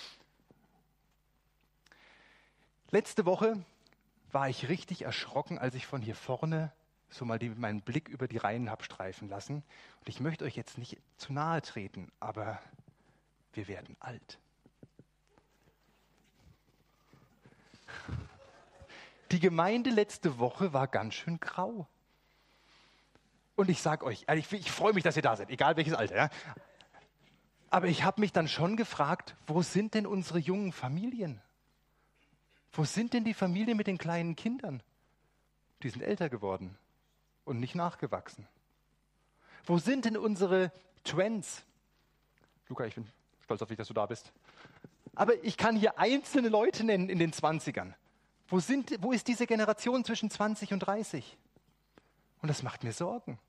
Letzte 2.90 3.26
Woche 3.26 3.64
war 4.32 4.50
ich 4.50 4.70
richtig 4.70 5.04
erschrocken, 5.04 5.60
als 5.60 5.76
ich 5.76 5.86
von 5.86 6.02
hier 6.02 6.16
vorne 6.16 6.72
so 7.10 7.26
mal 7.26 7.40
die, 7.40 7.50
meinen 7.50 7.82
Blick 7.82 8.10
über 8.10 8.28
die 8.28 8.38
Reihen 8.38 8.70
habe 8.70 8.84
streifen 8.84 9.30
lassen. 9.30 9.64
Und 10.00 10.10
ich 10.10 10.20
möchte 10.20 10.46
euch 10.46 10.56
jetzt 10.56 10.78
nicht 10.78 10.98
zu 11.18 11.34
nahe 11.34 11.62
treten, 11.62 12.12
aber 12.20 12.60
wir 13.54 13.68
werden 13.68 13.96
alt. 14.00 14.40
Die 19.32 19.40
Gemeinde 19.40 19.90
letzte 19.90 20.40
Woche 20.40 20.74
war 20.74 20.88
ganz 20.88 21.16
schön 21.16 21.40
grau. 21.40 21.88
Und 23.56 23.70
ich 23.70 23.82
sage 23.82 24.06
euch, 24.06 24.26
ich, 24.34 24.52
ich 24.52 24.72
freue 24.72 24.94
mich, 24.94 25.04
dass 25.04 25.16
ihr 25.16 25.22
da 25.22 25.36
seid, 25.36 25.50
egal 25.50 25.78
welches 25.78 25.94
Alter. 25.94 26.16
Ja? 26.16 26.30
Aber 27.70 27.88
ich 27.88 28.04
habe 28.04 28.22
mich 28.22 28.34
dann 28.34 28.48
schon 28.48 28.76
gefragt, 28.76 29.36
wo 29.48 29.62
sind 29.62 29.94
denn 29.94 30.06
unsere 30.06 30.40
jungen 30.40 30.74
Familien? 30.74 31.42
Wo 32.74 32.84
sind 32.84 33.14
denn 33.14 33.24
die 33.24 33.34
Familien 33.34 33.78
mit 33.78 33.88
den 33.88 33.98
kleinen 33.98 34.36
Kindern? 34.36 34.84
Die 35.82 35.90
sind 35.90 36.02
älter 36.02 36.30
geworden 36.30 36.78
und 37.46 37.60
nicht 37.60 37.76
nachgewachsen. 37.76 38.48
Wo 39.66 39.78
sind 39.78 40.06
denn 40.06 40.18
unsere 40.18 40.72
Trends? 41.04 41.64
Luca, 42.68 42.86
ich 42.86 42.96
bin 42.96 43.08
stolz 43.42 43.62
auf 43.62 43.70
dich, 43.70 43.78
dass 43.78 43.88
du 43.88 43.94
da 43.94 44.06
bist. 44.06 44.32
Aber 45.16 45.42
ich 45.44 45.56
kann 45.56 45.76
hier 45.76 45.98
einzelne 45.98 46.50
Leute 46.50 46.84
nennen 46.84 47.10
in 47.10 47.20
den 47.20 47.32
20ern. 47.32 47.94
Wo, 48.48 48.60
sind, 48.60 49.02
wo 49.02 49.12
ist 49.12 49.28
diese 49.28 49.48
Generation 49.48 50.04
zwischen 50.04 50.30
20 50.30 50.74
und 50.74 50.80
30? 50.80 51.38
Und 52.42 52.50
das 52.50 52.64
macht 52.64 52.84
mir 52.84 52.92
Sorgen. 52.92 53.40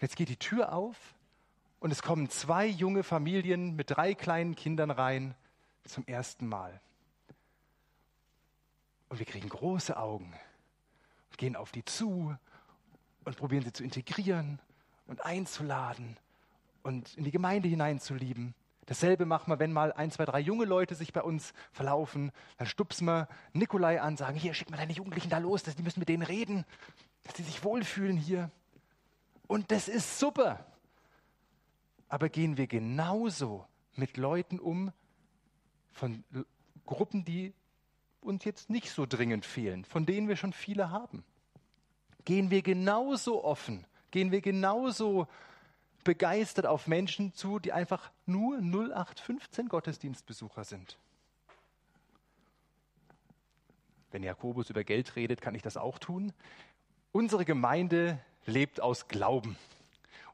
Jetzt 0.00 0.16
geht 0.16 0.28
die 0.28 0.36
Tür 0.36 0.72
auf 0.72 0.96
und 1.78 1.90
es 1.90 2.02
kommen 2.02 2.28
zwei 2.28 2.66
junge 2.66 3.02
Familien 3.02 3.76
mit 3.76 3.90
drei 3.90 4.14
kleinen 4.14 4.56
Kindern 4.56 4.90
rein 4.90 5.34
zum 5.84 6.06
ersten 6.06 6.46
Mal. 6.46 6.80
Und 9.08 9.18
wir 9.18 9.26
kriegen 9.26 9.48
große 9.48 9.96
Augen 9.96 10.34
und 11.30 11.38
gehen 11.38 11.54
auf 11.56 11.70
die 11.70 11.84
zu 11.84 12.36
und 13.24 13.36
probieren 13.36 13.64
sie 13.64 13.72
zu 13.72 13.84
integrieren 13.84 14.58
und 15.06 15.24
einzuladen 15.24 16.16
und 16.82 17.16
in 17.16 17.24
die 17.24 17.30
Gemeinde 17.30 17.68
hineinzulieben. 17.68 18.54
Dasselbe 18.86 19.26
machen 19.26 19.50
wir, 19.50 19.58
wenn 19.58 19.72
mal 19.72 19.92
ein, 19.92 20.10
zwei, 20.10 20.24
drei 20.24 20.40
junge 20.40 20.64
Leute 20.64 20.94
sich 20.94 21.12
bei 21.12 21.22
uns 21.22 21.54
verlaufen. 21.70 22.32
Dann 22.58 22.66
stupsen 22.66 23.06
wir 23.06 23.28
Nikolai 23.52 24.00
an, 24.00 24.16
sagen, 24.16 24.36
hier, 24.36 24.54
schick 24.54 24.70
mal 24.70 24.76
deine 24.76 24.92
Jugendlichen 24.92 25.30
da 25.30 25.38
los, 25.38 25.62
die 25.62 25.82
müssen 25.82 26.00
mit 26.00 26.08
denen 26.08 26.24
reden, 26.24 26.64
dass 27.22 27.36
sie 27.36 27.44
sich 27.44 27.62
wohlfühlen 27.62 28.16
hier. 28.16 28.50
Und 29.46 29.70
das 29.70 29.88
ist 29.88 30.18
super. 30.18 30.66
Aber 32.08 32.28
gehen 32.28 32.56
wir 32.56 32.66
genauso 32.66 33.66
mit 33.94 34.16
Leuten 34.16 34.58
um, 34.58 34.92
von 35.92 36.24
Gruppen, 36.84 37.24
die 37.24 37.54
uns 38.20 38.44
jetzt 38.44 38.68
nicht 38.68 38.90
so 38.90 39.06
dringend 39.06 39.44
fehlen, 39.46 39.84
von 39.84 40.06
denen 40.06 40.28
wir 40.28 40.36
schon 40.36 40.52
viele 40.52 40.90
haben? 40.90 41.24
Gehen 42.24 42.50
wir 42.50 42.62
genauso 42.62 43.44
offen, 43.44 43.84
gehen 44.10 44.30
wir 44.30 44.40
genauso 44.40 45.26
begeistert 46.04 46.66
auf 46.66 46.86
Menschen 46.86 47.32
zu, 47.34 47.58
die 47.58 47.72
einfach 47.72 48.10
nur 48.26 48.58
0815 48.58 49.68
Gottesdienstbesucher 49.68 50.64
sind? 50.64 50.98
Wenn 54.10 54.22
Jakobus 54.22 54.68
über 54.68 54.84
Geld 54.84 55.16
redet, 55.16 55.40
kann 55.40 55.54
ich 55.54 55.62
das 55.62 55.76
auch 55.76 55.98
tun. 55.98 56.32
Unsere 57.12 57.44
Gemeinde 57.44 58.20
lebt 58.44 58.80
aus 58.80 59.08
Glauben. 59.08 59.56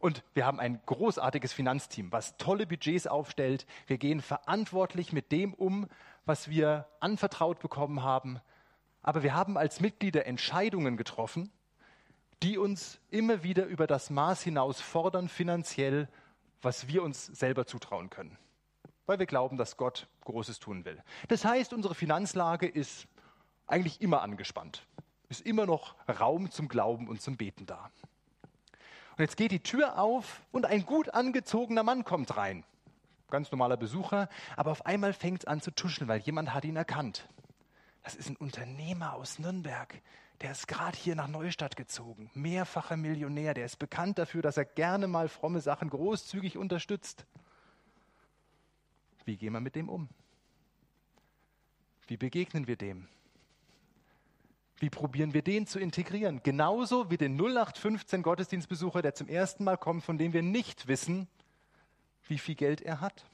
Und 0.00 0.22
wir 0.34 0.46
haben 0.46 0.60
ein 0.60 0.80
großartiges 0.86 1.52
Finanzteam, 1.52 2.12
was 2.12 2.36
tolle 2.36 2.66
Budgets 2.66 3.06
aufstellt. 3.06 3.66
Wir 3.86 3.98
gehen 3.98 4.20
verantwortlich 4.20 5.12
mit 5.12 5.32
dem 5.32 5.54
um, 5.54 5.88
was 6.24 6.48
wir 6.48 6.86
anvertraut 7.00 7.58
bekommen 7.60 8.02
haben. 8.02 8.40
Aber 9.02 9.22
wir 9.22 9.34
haben 9.34 9.56
als 9.56 9.80
Mitglieder 9.80 10.26
Entscheidungen 10.26 10.96
getroffen, 10.96 11.50
die 12.42 12.58
uns 12.58 13.00
immer 13.10 13.42
wieder 13.42 13.66
über 13.66 13.86
das 13.86 14.10
Maß 14.10 14.42
hinaus 14.42 14.80
fordern, 14.80 15.28
finanziell, 15.28 16.08
was 16.62 16.88
wir 16.88 17.02
uns 17.02 17.26
selber 17.26 17.66
zutrauen 17.66 18.10
können. 18.10 18.38
Weil 19.06 19.18
wir 19.18 19.26
glauben, 19.26 19.56
dass 19.56 19.76
Gott 19.76 20.08
Großes 20.24 20.58
tun 20.58 20.84
will. 20.84 21.02
Das 21.28 21.44
heißt, 21.44 21.72
unsere 21.72 21.94
Finanzlage 21.94 22.66
ist 22.66 23.06
eigentlich 23.66 24.00
immer 24.00 24.22
angespannt. 24.22 24.86
Ist 25.28 25.44
immer 25.44 25.66
noch 25.66 25.94
Raum 26.08 26.50
zum 26.50 26.68
Glauben 26.68 27.08
und 27.08 27.20
zum 27.20 27.36
Beten 27.36 27.66
da. 27.66 27.90
Und 29.16 29.22
jetzt 29.22 29.36
geht 29.36 29.50
die 29.50 29.62
Tür 29.62 29.98
auf 29.98 30.42
und 30.52 30.64
ein 30.64 30.86
gut 30.86 31.10
angezogener 31.10 31.82
Mann 31.82 32.04
kommt 32.04 32.36
rein. 32.36 32.64
Ganz 33.30 33.50
normaler 33.50 33.76
Besucher, 33.76 34.28
aber 34.56 34.70
auf 34.70 34.86
einmal 34.86 35.12
fängt 35.12 35.40
es 35.40 35.46
an 35.46 35.60
zu 35.60 35.70
tuschen, 35.70 36.08
weil 36.08 36.20
jemand 36.20 36.54
hat 36.54 36.64
ihn 36.64 36.76
erkannt. 36.76 37.28
Das 38.04 38.14
ist 38.14 38.30
ein 38.30 38.36
Unternehmer 38.36 39.14
aus 39.14 39.38
Nürnberg. 39.38 40.00
Der 40.40 40.52
ist 40.52 40.68
gerade 40.68 40.96
hier 40.96 41.16
nach 41.16 41.26
Neustadt 41.26 41.74
gezogen. 41.74 42.30
Mehrfacher 42.34 42.96
Millionär. 42.96 43.54
Der 43.54 43.64
ist 43.64 43.78
bekannt 43.78 44.18
dafür, 44.18 44.42
dass 44.42 44.56
er 44.56 44.64
gerne 44.64 45.08
mal 45.08 45.28
fromme 45.28 45.60
Sachen 45.60 45.90
großzügig 45.90 46.56
unterstützt. 46.56 47.26
Wie 49.24 49.36
gehen 49.36 49.52
wir 49.52 49.60
mit 49.60 49.74
dem 49.74 49.88
um? 49.88 50.08
Wie 52.06 52.16
begegnen 52.16 52.66
wir 52.66 52.76
dem? 52.76 53.08
Wie 54.78 54.90
probieren 54.90 55.34
wir 55.34 55.42
den 55.42 55.66
zu 55.66 55.80
integrieren? 55.80 56.40
Genauso 56.44 57.10
wie 57.10 57.16
den 57.16 57.36
0815 57.36 58.22
Gottesdienstbesucher, 58.22 59.02
der 59.02 59.14
zum 59.14 59.28
ersten 59.28 59.64
Mal 59.64 59.76
kommt, 59.76 60.04
von 60.04 60.18
dem 60.18 60.32
wir 60.32 60.42
nicht 60.42 60.86
wissen, 60.86 61.26
wie 62.28 62.38
viel 62.38 62.54
Geld 62.54 62.80
er 62.80 63.00
hat. 63.00 63.26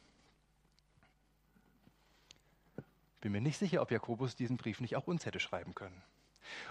Bin 3.20 3.32
mir 3.32 3.42
nicht 3.42 3.58
sicher, 3.58 3.82
ob 3.82 3.90
Jakobus 3.90 4.36
diesen 4.36 4.56
Brief 4.56 4.80
nicht 4.80 4.96
auch 4.96 5.06
uns 5.06 5.26
hätte 5.26 5.38
schreiben 5.38 5.74
können. 5.74 6.02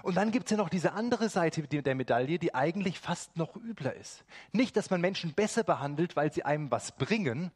Und 0.01 0.15
dann 0.15 0.31
gibt 0.31 0.45
es 0.45 0.51
ja 0.51 0.57
noch 0.57 0.69
diese 0.69 0.93
andere 0.93 1.29
Seite 1.29 1.63
der 1.63 1.95
Medaille, 1.95 2.39
die 2.39 2.53
eigentlich 2.53 2.99
fast 2.99 3.37
noch 3.37 3.55
übler 3.55 3.95
ist. 3.95 4.23
Nicht, 4.51 4.77
dass 4.77 4.89
man 4.89 5.01
Menschen 5.01 5.33
besser 5.33 5.63
behandelt, 5.63 6.15
weil 6.15 6.31
sie 6.31 6.43
einem 6.43 6.71
was 6.71 6.91
bringen, 6.93 7.51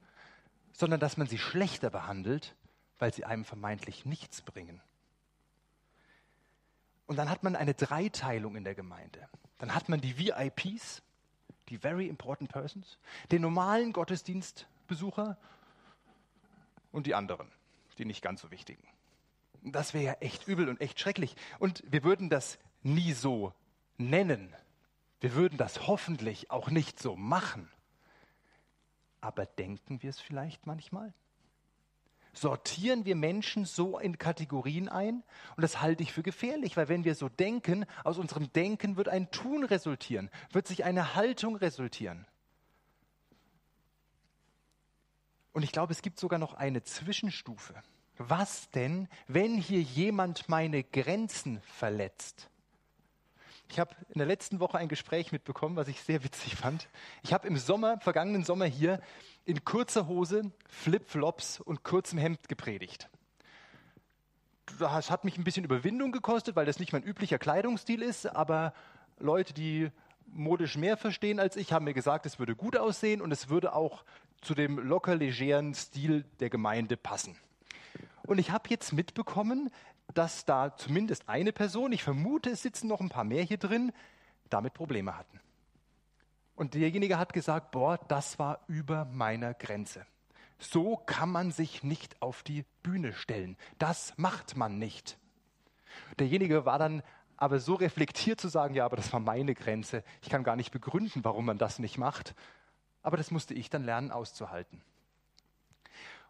sondern 0.73 0.99
dass 0.99 1.17
man 1.17 1.27
sie 1.27 1.37
schlechter 1.37 1.89
behandelt, 1.89 2.55
weil 2.99 3.13
sie 3.13 3.25
einem 3.25 3.45
vermeintlich 3.45 4.05
nichts 4.05 4.41
bringen. 4.41 4.81
Und 7.07 7.15
dann 7.15 7.29
hat 7.29 7.43
man 7.43 7.55
eine 7.55 7.73
Dreiteilung 7.73 8.55
in 8.55 8.63
der 8.63 8.75
Gemeinde. 8.75 9.27
Dann 9.59 9.73
hat 9.73 9.89
man 9.89 10.01
die 10.01 10.17
VIPs, 10.17 11.01
die 11.69 11.77
Very 11.77 12.07
Important 12.07 12.51
Persons, 12.51 12.99
den 13.31 13.41
normalen 13.41 13.93
Gottesdienstbesucher 13.93 15.37
und 16.91 17.07
die 17.07 17.15
anderen, 17.15 17.49
die 17.97 18.05
nicht 18.05 18.21
ganz 18.21 18.41
so 18.41 18.51
wichtigen. 18.51 18.83
Das 19.71 19.93
wäre 19.93 20.03
ja 20.03 20.13
echt 20.13 20.47
übel 20.47 20.69
und 20.69 20.81
echt 20.81 20.99
schrecklich. 20.99 21.35
Und 21.59 21.83
wir 21.87 22.03
würden 22.03 22.29
das 22.29 22.59
nie 22.83 23.13
so 23.13 23.53
nennen. 23.97 24.53
Wir 25.19 25.33
würden 25.33 25.57
das 25.57 25.87
hoffentlich 25.87 26.51
auch 26.51 26.69
nicht 26.69 26.99
so 26.99 27.15
machen. 27.15 27.69
Aber 29.21 29.45
denken 29.45 30.01
wir 30.03 30.09
es 30.09 30.19
vielleicht 30.19 30.67
manchmal? 30.67 31.13
sortieren 32.37 33.05
wir 33.05 33.15
Menschen 33.15 33.65
so 33.65 33.99
in 33.99 34.17
Kategorien 34.17 34.89
ein. 34.89 35.23
Und 35.55 35.61
das 35.61 35.81
halte 35.81 36.03
ich 36.03 36.13
für 36.13 36.23
gefährlich, 36.23 36.77
weil 36.77 36.87
wenn 36.87 37.03
wir 37.03 37.15
so 37.15 37.29
denken, 37.29 37.85
aus 38.03 38.17
unserem 38.17 38.51
Denken 38.53 38.95
wird 38.95 39.09
ein 39.09 39.31
Tun 39.31 39.63
resultieren, 39.63 40.29
wird 40.51 40.67
sich 40.67 40.83
eine 40.83 41.15
Haltung 41.15 41.55
resultieren. 41.55 42.25
Und 45.51 45.63
ich 45.63 45.71
glaube, 45.71 45.91
es 45.91 46.01
gibt 46.01 46.19
sogar 46.19 46.37
noch 46.37 46.53
eine 46.53 46.83
Zwischenstufe. 46.83 47.73
Was 48.17 48.69
denn, 48.71 49.07
wenn 49.27 49.57
hier 49.57 49.81
jemand 49.81 50.49
meine 50.49 50.83
Grenzen 50.83 51.61
verletzt? 51.61 52.49
Ich 53.69 53.79
habe 53.79 53.93
in 54.09 54.17
der 54.17 54.27
letzten 54.27 54.59
Woche 54.59 54.77
ein 54.77 54.87
Gespräch 54.87 55.31
mitbekommen, 55.31 55.75
was 55.75 55.87
ich 55.87 56.01
sehr 56.01 56.23
witzig 56.23 56.55
fand. 56.55 56.87
Ich 57.21 57.33
habe 57.33 57.47
im 57.47 57.57
Sommer, 57.57 57.99
vergangenen 57.99 58.43
Sommer 58.43 58.65
hier, 58.65 59.01
in 59.45 59.63
kurzer 59.65 60.07
Hose, 60.07 60.51
Flipflops 60.67 61.59
und 61.59 61.83
kurzem 61.83 62.17
Hemd 62.17 62.47
gepredigt. 62.47 63.09
Das 64.79 65.11
hat 65.11 65.23
mich 65.23 65.37
ein 65.37 65.43
bisschen 65.43 65.65
Überwindung 65.65 66.11
gekostet, 66.11 66.55
weil 66.55 66.65
das 66.65 66.79
nicht 66.79 66.93
mein 66.93 67.03
üblicher 67.03 67.39
Kleidungsstil 67.39 68.01
ist, 68.01 68.25
aber 68.25 68.73
Leute, 69.19 69.53
die 69.53 69.91
modisch 70.25 70.75
mehr 70.75 70.97
verstehen 70.97 71.39
als 71.39 71.55
ich, 71.55 71.71
haben 71.71 71.85
mir 71.85 71.93
gesagt, 71.93 72.25
es 72.25 72.39
würde 72.39 72.55
gut 72.55 72.77
aussehen 72.77 73.21
und 73.21 73.31
es 73.31 73.49
würde 73.49 73.73
auch 73.73 74.03
zu 74.41 74.53
dem 74.53 74.79
locker 74.79 75.15
legeren 75.15 75.73
Stil 75.73 76.25
der 76.39 76.49
Gemeinde 76.49 76.97
passen. 76.97 77.37
Und 78.27 78.37
ich 78.39 78.51
habe 78.51 78.69
jetzt 78.69 78.91
mitbekommen, 78.91 79.71
dass 80.13 80.45
da 80.45 80.75
zumindest 80.75 81.27
eine 81.27 81.53
Person, 81.53 81.91
ich 81.93 82.03
vermute, 82.03 82.51
es 82.51 82.61
sitzen 82.61 82.87
noch 82.87 82.99
ein 82.99 83.09
paar 83.09 83.23
mehr 83.23 83.41
hier 83.41 83.57
drin, 83.57 83.91
damit 84.49 84.73
Probleme 84.73 85.17
hatten. 85.17 85.39
Und 86.55 86.73
derjenige 86.73 87.17
hat 87.17 87.33
gesagt, 87.33 87.71
boah, 87.71 87.97
das 88.07 88.37
war 88.37 88.59
über 88.67 89.05
meiner 89.05 89.53
Grenze. 89.53 90.05
So 90.59 90.97
kann 90.97 91.29
man 91.29 91.51
sich 91.51 91.83
nicht 91.83 92.21
auf 92.21 92.43
die 92.43 92.65
Bühne 92.83 93.13
stellen. 93.13 93.57
Das 93.77 94.13
macht 94.17 94.57
man 94.57 94.77
nicht. 94.77 95.17
Derjenige 96.19 96.65
war 96.65 96.79
dann 96.79 97.03
aber 97.37 97.59
so 97.59 97.75
reflektiert 97.75 98.41
zu 98.41 98.49
sagen, 98.49 98.73
ja, 98.73 98.83
aber 98.83 98.97
das 98.97 99.13
war 99.13 99.19
meine 99.19 99.53
Grenze. 99.53 100.03
Ich 100.21 100.29
kann 100.29 100.43
gar 100.43 100.55
nicht 100.55 100.71
begründen, 100.71 101.23
warum 101.23 101.45
man 101.45 101.59
das 101.59 101.79
nicht 101.79 101.97
macht. 101.97 102.35
Aber 103.03 103.15
das 103.15 103.31
musste 103.31 103.53
ich 103.53 103.69
dann 103.69 103.85
lernen 103.85 104.11
auszuhalten. 104.11 104.81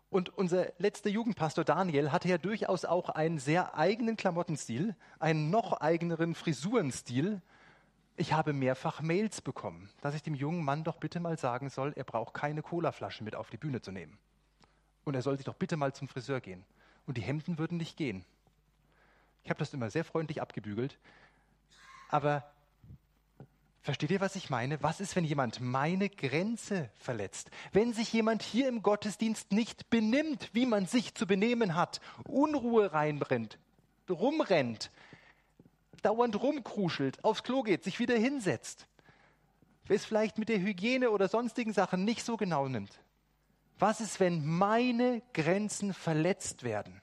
Und 0.09 0.29
unser 0.37 0.71
letzter 0.77 1.09
Jugendpastor 1.09 1.65
Daniel 1.65 2.11
hatte 2.11 2.29
ja 2.29 2.37
durchaus 2.37 2.85
auch 2.85 3.09
einen 3.09 3.39
sehr 3.39 3.75
eigenen 3.75 4.15
Klamottenstil, 4.15 4.95
einen 5.19 5.49
noch 5.49 5.73
eigeneren 5.73 6.33
Frisurenstil. 6.33 7.41
Ich 8.15 8.31
habe 8.33 8.53
mehrfach 8.53 9.01
Mails 9.01 9.41
bekommen, 9.41 9.89
dass 10.01 10.15
ich 10.15 10.23
dem 10.23 10.33
jungen 10.33 10.63
Mann 10.63 10.85
doch 10.85 10.97
bitte 10.97 11.19
mal 11.19 11.37
sagen 11.37 11.69
soll, 11.69 11.93
er 11.95 12.05
braucht 12.05 12.33
keine 12.33 12.61
Colaflasche 12.61 13.23
mit 13.23 13.35
auf 13.35 13.49
die 13.49 13.57
Bühne 13.57 13.81
zu 13.81 13.91
nehmen. 13.91 14.17
Und 15.03 15.15
er 15.15 15.21
soll 15.21 15.37
sich 15.37 15.45
doch 15.45 15.55
bitte 15.55 15.77
mal 15.77 15.93
zum 15.93 16.07
Friseur 16.07 16.39
gehen. 16.39 16.65
Und 17.05 17.17
die 17.17 17.21
Hemden 17.21 17.57
würden 17.57 17.77
nicht 17.77 17.97
gehen. 17.97 18.25
Ich 19.43 19.49
habe 19.49 19.59
das 19.59 19.73
immer 19.73 19.89
sehr 19.89 20.03
freundlich 20.03 20.41
abgebügelt. 20.41 20.97
Aber 22.09 22.49
Versteht 23.87 24.11
ihr, 24.11 24.19
was 24.19 24.35
ich 24.35 24.49
meine? 24.49 24.83
Was 24.83 24.99
ist, 24.99 25.15
wenn 25.15 25.23
jemand 25.23 25.61
meine 25.61 26.09
Grenze 26.09 26.89
verletzt? 26.97 27.49
Wenn 27.71 27.93
sich 27.93 28.11
jemand 28.11 28.43
hier 28.43 28.67
im 28.67 28.83
Gottesdienst 28.83 29.53
nicht 29.53 29.89
benimmt, 29.89 30.49
wie 30.51 30.65
man 30.65 30.87
sich 30.87 31.15
zu 31.15 31.25
benehmen 31.25 31.73
hat, 31.73 32.01
Unruhe 32.27 32.91
reinbrennt, 32.91 33.57
rumrennt, 34.09 34.91
dauernd 36.01 36.43
rumkruschelt, 36.43 37.23
aufs 37.23 37.43
Klo 37.43 37.63
geht, 37.63 37.85
sich 37.85 37.97
wieder 37.97 38.17
hinsetzt, 38.17 38.87
es 39.87 40.03
vielleicht 40.03 40.37
mit 40.37 40.49
der 40.49 40.59
Hygiene 40.59 41.09
oder 41.09 41.29
sonstigen 41.29 41.71
Sachen 41.71 42.03
nicht 42.03 42.25
so 42.25 42.35
genau 42.35 42.67
nimmt. 42.67 42.99
Was 43.79 44.01
ist, 44.01 44.19
wenn 44.19 44.45
meine 44.45 45.21
Grenzen 45.33 45.93
verletzt 45.93 46.63
werden? 46.63 47.01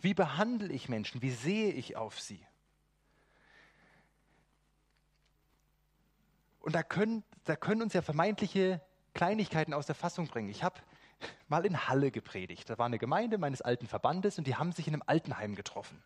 Wie 0.00 0.14
behandle 0.14 0.72
ich 0.72 0.88
Menschen? 0.88 1.20
Wie 1.20 1.32
sehe 1.32 1.70
ich 1.70 1.98
auf 1.98 2.18
sie? 2.18 2.40
Und 6.64 6.74
da 6.74 6.82
können, 6.82 7.22
da 7.44 7.56
können 7.56 7.82
uns 7.82 7.92
ja 7.92 8.00
vermeintliche 8.00 8.80
Kleinigkeiten 9.12 9.74
aus 9.74 9.84
der 9.84 9.94
Fassung 9.94 10.28
bringen. 10.28 10.48
Ich 10.48 10.64
habe 10.64 10.80
mal 11.46 11.66
in 11.66 11.88
Halle 11.88 12.10
gepredigt. 12.10 12.70
Da 12.70 12.78
war 12.78 12.86
eine 12.86 12.98
Gemeinde 12.98 13.36
meines 13.36 13.60
alten 13.60 13.86
Verbandes 13.86 14.38
und 14.38 14.46
die 14.46 14.56
haben 14.56 14.72
sich 14.72 14.88
in 14.88 14.94
einem 14.94 15.02
Altenheim 15.04 15.56
getroffen. 15.56 16.02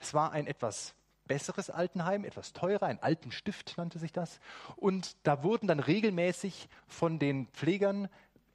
Das 0.00 0.12
war 0.12 0.32
ein 0.32 0.48
etwas 0.48 0.96
besseres 1.28 1.70
Altenheim, 1.70 2.24
etwas 2.24 2.52
teurer, 2.52 2.86
ein 2.86 3.00
alten 3.00 3.30
Stift 3.30 3.74
nannte 3.76 4.00
sich 4.00 4.12
das. 4.12 4.40
Und 4.74 5.16
da 5.22 5.44
wurden 5.44 5.68
dann 5.68 5.78
regelmäßig 5.78 6.68
von 6.88 7.20
den 7.20 7.46
Pflegern 7.46 8.08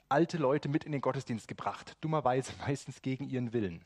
alte 0.09 0.37
Leute 0.37 0.67
mit 0.67 0.83
in 0.83 0.91
den 0.91 0.99
Gottesdienst 0.99 1.47
gebracht, 1.47 1.95
dummerweise 2.01 2.51
meistens 2.67 3.01
gegen 3.01 3.29
ihren 3.29 3.53
Willen. 3.53 3.85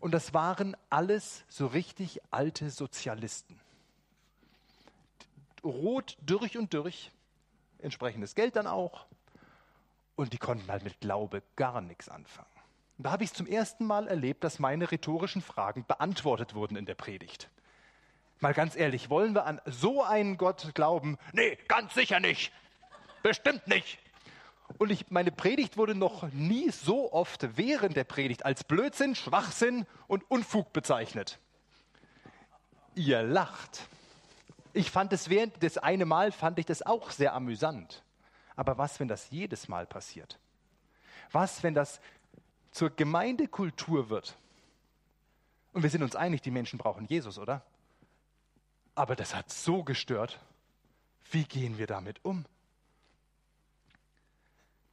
Und 0.00 0.12
das 0.12 0.34
waren 0.34 0.76
alles 0.90 1.46
so 1.48 1.66
richtig 1.66 2.20
alte 2.30 2.68
Sozialisten 2.68 3.58
rot 5.64 6.16
durch 6.20 6.56
und 6.56 6.72
durch, 6.74 7.10
entsprechendes 7.78 8.34
Geld 8.34 8.56
dann 8.56 8.66
auch. 8.66 9.06
Und 10.16 10.32
die 10.32 10.38
konnten 10.38 10.70
halt 10.70 10.84
mit 10.84 11.00
Glaube 11.00 11.42
gar 11.56 11.80
nichts 11.80 12.08
anfangen. 12.08 12.48
Und 12.98 13.06
da 13.06 13.10
habe 13.10 13.24
ich 13.24 13.32
zum 13.32 13.46
ersten 13.46 13.86
Mal 13.86 14.06
erlebt, 14.06 14.44
dass 14.44 14.58
meine 14.58 14.90
rhetorischen 14.90 15.42
Fragen 15.42 15.84
beantwortet 15.86 16.54
wurden 16.54 16.76
in 16.76 16.86
der 16.86 16.94
Predigt. 16.94 17.50
Mal 18.40 18.54
ganz 18.54 18.76
ehrlich, 18.76 19.10
wollen 19.10 19.34
wir 19.34 19.46
an 19.46 19.60
so 19.64 20.02
einen 20.02 20.36
Gott 20.36 20.74
glauben? 20.74 21.18
Nee, 21.32 21.56
ganz 21.66 21.94
sicher 21.94 22.20
nicht. 22.20 22.52
Bestimmt 23.22 23.66
nicht. 23.66 23.98
Und 24.78 24.90
ich, 24.90 25.10
meine 25.10 25.30
Predigt 25.30 25.76
wurde 25.76 25.94
noch 25.94 26.30
nie 26.32 26.70
so 26.70 27.12
oft 27.12 27.56
während 27.56 27.96
der 27.96 28.04
Predigt 28.04 28.44
als 28.44 28.64
Blödsinn, 28.64 29.14
Schwachsinn 29.14 29.86
und 30.06 30.28
Unfug 30.30 30.72
bezeichnet. 30.72 31.38
Ihr 32.94 33.22
lacht. 33.22 33.88
Ich 34.74 34.90
fand 34.90 35.12
es 35.12 35.30
während 35.30 35.62
des 35.62 35.78
eine 35.78 36.04
Mal 36.04 36.32
fand 36.32 36.58
ich 36.58 36.66
das 36.66 36.82
auch 36.82 37.12
sehr 37.12 37.32
amüsant. 37.32 38.02
Aber 38.56 38.76
was, 38.76 38.98
wenn 39.00 39.08
das 39.08 39.30
jedes 39.30 39.68
Mal 39.68 39.86
passiert? 39.86 40.38
Was, 41.30 41.62
wenn 41.62 41.74
das 41.74 42.00
zur 42.72 42.90
Gemeindekultur 42.90 44.10
wird? 44.10 44.36
Und 45.72 45.84
wir 45.84 45.90
sind 45.90 46.02
uns 46.02 46.16
einig, 46.16 46.42
die 46.42 46.50
Menschen 46.50 46.78
brauchen 46.78 47.06
Jesus, 47.06 47.38
oder? 47.38 47.64
Aber 48.96 49.14
das 49.16 49.34
hat 49.34 49.50
so 49.50 49.84
gestört. 49.84 50.40
Wie 51.30 51.44
gehen 51.44 51.78
wir 51.78 51.86
damit 51.86 52.24
um? 52.24 52.44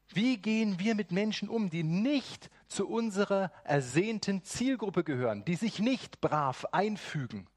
Wie 0.10 0.38
gehen 0.38 0.78
wir 0.80 0.94
mit 0.94 1.12
Menschen 1.12 1.50
um, 1.50 1.70
die 1.70 1.84
nicht 1.84 2.52
zu 2.67 2.88
unserer 2.88 3.52
ersehnten 3.63 4.44
Zielgruppe 4.44 5.04
gehören, 5.04 5.44
die 5.46 5.56
sich 5.56 5.80
nicht 5.80 6.22
brav 6.22 6.65
einfügen? 6.72 7.48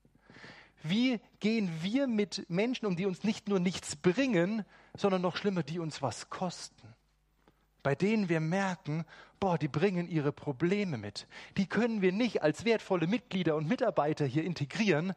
Wie 0.84 1.18
gehen 1.40 1.70
wir 1.82 2.06
mit 2.06 2.48
Menschen 2.48 2.86
um, 2.86 2.94
die 2.94 3.06
uns 3.06 3.24
nicht 3.24 3.48
nur 3.48 3.58
nichts 3.58 3.96
bringen, 3.96 4.64
sondern 4.96 5.22
noch 5.22 5.36
schlimmer, 5.36 5.64
die 5.64 5.80
uns 5.80 6.02
was 6.02 6.30
kosten? 6.30 6.94
Bei 7.82 7.96
denen 7.96 8.28
wir 8.28 8.38
merken, 8.38 9.04
boah, 9.40 9.58
die 9.58 9.68
bringen 9.68 10.08
ihre 10.08 10.30
Probleme 10.30 10.96
mit. 10.96 11.26
Die 11.56 11.66
können 11.66 12.02
wir 12.02 12.12
nicht 12.12 12.42
als 12.42 12.64
wertvolle 12.64 13.06
Mitglieder 13.06 13.56
und 13.56 13.66
Mitarbeiter 13.66 14.24
hier 14.24 14.44
integrieren, 14.44 15.14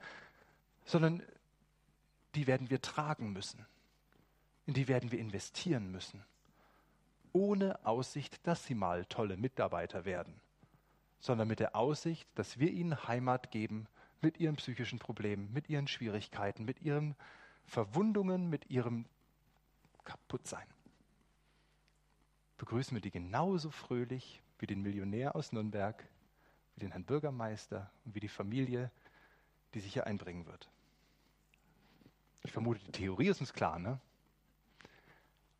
sondern 0.86 1.22
die 2.34 2.48
werden 2.48 2.70
wir 2.70 2.82
tragen 2.82 3.32
müssen. 3.32 3.66
In 4.66 4.74
die 4.74 4.88
werden 4.88 5.12
wir 5.12 5.20
investieren 5.20 5.92
müssen 5.92 6.24
ohne 7.38 7.86
Aussicht, 7.86 8.46
dass 8.48 8.66
sie 8.66 8.74
mal 8.74 9.06
tolle 9.06 9.38
Mitarbeiter 9.38 10.06
werden, 10.06 10.34
sondern 11.20 11.48
mit 11.48 11.60
der 11.60 11.76
Aussicht, 11.76 12.28
dass 12.36 12.58
wir 12.58 12.72
ihnen 12.72 13.08
Heimat 13.08 13.52
geben 13.52 13.88
mit 14.22 14.40
ihren 14.40 14.56
psychischen 14.56 15.00
Problemen, 15.00 15.52
mit 15.54 15.70
ihren 15.70 15.88
Schwierigkeiten, 15.88 16.66
mit 16.66 16.82
ihren 16.82 17.16
Verwundungen, 17.66 18.50
mit 18.50 18.70
ihrem 18.70 19.06
Kaputtsein. 20.04 20.68
Begrüßen 22.58 22.96
wir 22.96 23.02
die 23.02 23.12
genauso 23.12 23.70
fröhlich 23.70 24.42
wie 24.60 24.68
den 24.68 24.82
Millionär 24.82 25.36
aus 25.36 25.52
Nürnberg, 25.52 26.04
wie 26.76 26.80
den 26.82 26.92
Herrn 26.92 27.04
Bürgermeister 27.04 27.92
und 28.06 28.16
wie 28.16 28.20
die 28.20 28.28
Familie, 28.28 28.92
die 29.74 29.80
sich 29.80 29.94
hier 29.94 30.08
einbringen 30.08 30.46
wird. 30.46 30.70
Ich 32.44 32.52
vermute, 32.52 32.80
die 32.80 32.92
Theorie 32.92 33.28
ist 33.28 33.42
uns 33.42 33.54
klar, 33.54 33.78
ne? 33.78 34.00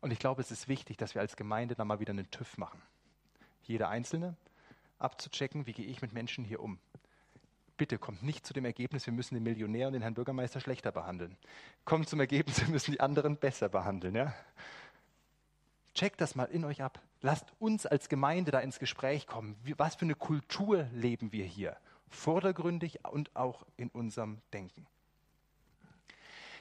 Und 0.00 0.12
ich 0.12 0.18
glaube, 0.18 0.40
es 0.40 0.50
ist 0.50 0.68
wichtig, 0.68 0.96
dass 0.96 1.14
wir 1.14 1.20
als 1.20 1.36
Gemeinde 1.36 1.74
da 1.74 1.84
mal 1.84 2.00
wieder 2.00 2.12
einen 2.12 2.30
TÜV 2.30 2.56
machen. 2.56 2.80
Jeder 3.62 3.88
Einzelne 3.88 4.36
abzuchecken, 4.98 5.66
wie 5.66 5.72
gehe 5.72 5.86
ich 5.86 6.02
mit 6.02 6.12
Menschen 6.12 6.44
hier 6.44 6.60
um. 6.60 6.78
Bitte 7.78 7.96
kommt 7.96 8.24
nicht 8.24 8.44
zu 8.44 8.52
dem 8.52 8.64
Ergebnis, 8.64 9.06
wir 9.06 9.12
müssen 9.12 9.34
den 9.34 9.44
Millionär 9.44 9.86
und 9.86 9.92
den 9.92 10.02
Herrn 10.02 10.14
Bürgermeister 10.14 10.60
schlechter 10.60 10.90
behandeln. 10.90 11.38
Kommt 11.84 12.08
zum 12.08 12.18
Ergebnis, 12.18 12.60
wir 12.60 12.68
müssen 12.68 12.90
die 12.90 13.00
anderen 13.00 13.36
besser 13.36 13.68
behandeln. 13.68 14.16
Ja? 14.16 14.34
Checkt 15.94 16.20
das 16.20 16.34
mal 16.34 16.46
in 16.46 16.64
euch 16.64 16.82
ab. 16.82 17.00
Lasst 17.22 17.46
uns 17.60 17.86
als 17.86 18.08
Gemeinde 18.08 18.50
da 18.50 18.58
ins 18.58 18.80
Gespräch 18.80 19.28
kommen. 19.28 19.56
Was 19.76 19.94
für 19.94 20.04
eine 20.04 20.16
Kultur 20.16 20.88
leben 20.92 21.32
wir 21.32 21.44
hier? 21.44 21.76
Vordergründig 22.08 23.04
und 23.06 23.34
auch 23.36 23.64
in 23.76 23.90
unserem 23.90 24.40
Denken. 24.52 24.86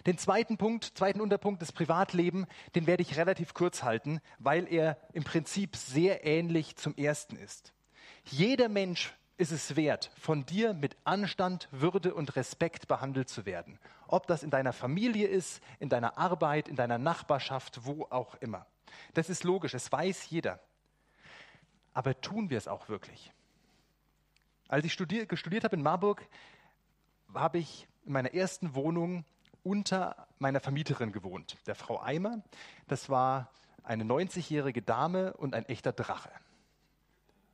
Den 0.05 0.19
zweiten 0.19 0.57
Punkt, 0.57 0.85
zweiten 0.85 1.19
Unterpunkt, 1.19 1.63
das 1.63 1.71
Privatleben, 1.71 2.45
den 2.75 2.85
werde 2.85 3.01
ich 3.01 3.17
relativ 3.17 3.55
kurz 3.55 3.81
halten, 3.81 4.21
weil 4.37 4.71
er 4.71 4.97
im 5.13 5.23
Prinzip 5.23 5.75
sehr 5.75 6.25
ähnlich 6.25 6.75
zum 6.75 6.95
ersten 6.95 7.35
ist. 7.35 7.73
Jeder 8.23 8.69
Mensch 8.69 9.13
ist 9.37 9.51
es 9.51 9.75
wert, 9.75 10.11
von 10.17 10.45
dir 10.45 10.73
mit 10.73 10.97
Anstand, 11.03 11.67
Würde 11.71 12.13
und 12.13 12.35
Respekt 12.35 12.87
behandelt 12.87 13.29
zu 13.29 13.45
werden. 13.45 13.79
Ob 14.07 14.27
das 14.27 14.43
in 14.43 14.49
deiner 14.49 14.73
Familie 14.73 15.27
ist, 15.27 15.61
in 15.79 15.89
deiner 15.89 16.17
Arbeit, 16.17 16.67
in 16.67 16.75
deiner 16.75 16.97
Nachbarschaft, 16.97 17.85
wo 17.85 18.07
auch 18.09 18.35
immer. 18.35 18.65
Das 19.13 19.29
ist 19.29 19.43
logisch, 19.43 19.73
es 19.73 19.91
weiß 19.91 20.29
jeder. 20.29 20.59
Aber 21.93 22.19
tun 22.19 22.49
wir 22.49 22.57
es 22.57 22.67
auch 22.67 22.89
wirklich? 22.89 23.31
Als 24.67 24.85
ich 24.85 24.93
studiert, 24.93 25.29
gestudiert 25.29 25.63
habe 25.63 25.75
in 25.75 25.83
Marburg, 25.83 26.27
habe 27.33 27.59
ich 27.59 27.87
in 28.05 28.13
meiner 28.13 28.33
ersten 28.33 28.75
Wohnung 28.75 29.23
unter 29.63 30.27
meiner 30.39 30.59
Vermieterin 30.59 31.11
gewohnt, 31.11 31.57
der 31.67 31.75
Frau 31.75 32.01
Eimer. 32.01 32.41
Das 32.87 33.09
war 33.09 33.51
eine 33.83 34.03
90-jährige 34.03 34.81
Dame 34.81 35.33
und 35.33 35.53
ein 35.53 35.65
echter 35.65 35.91
Drache. 35.91 36.31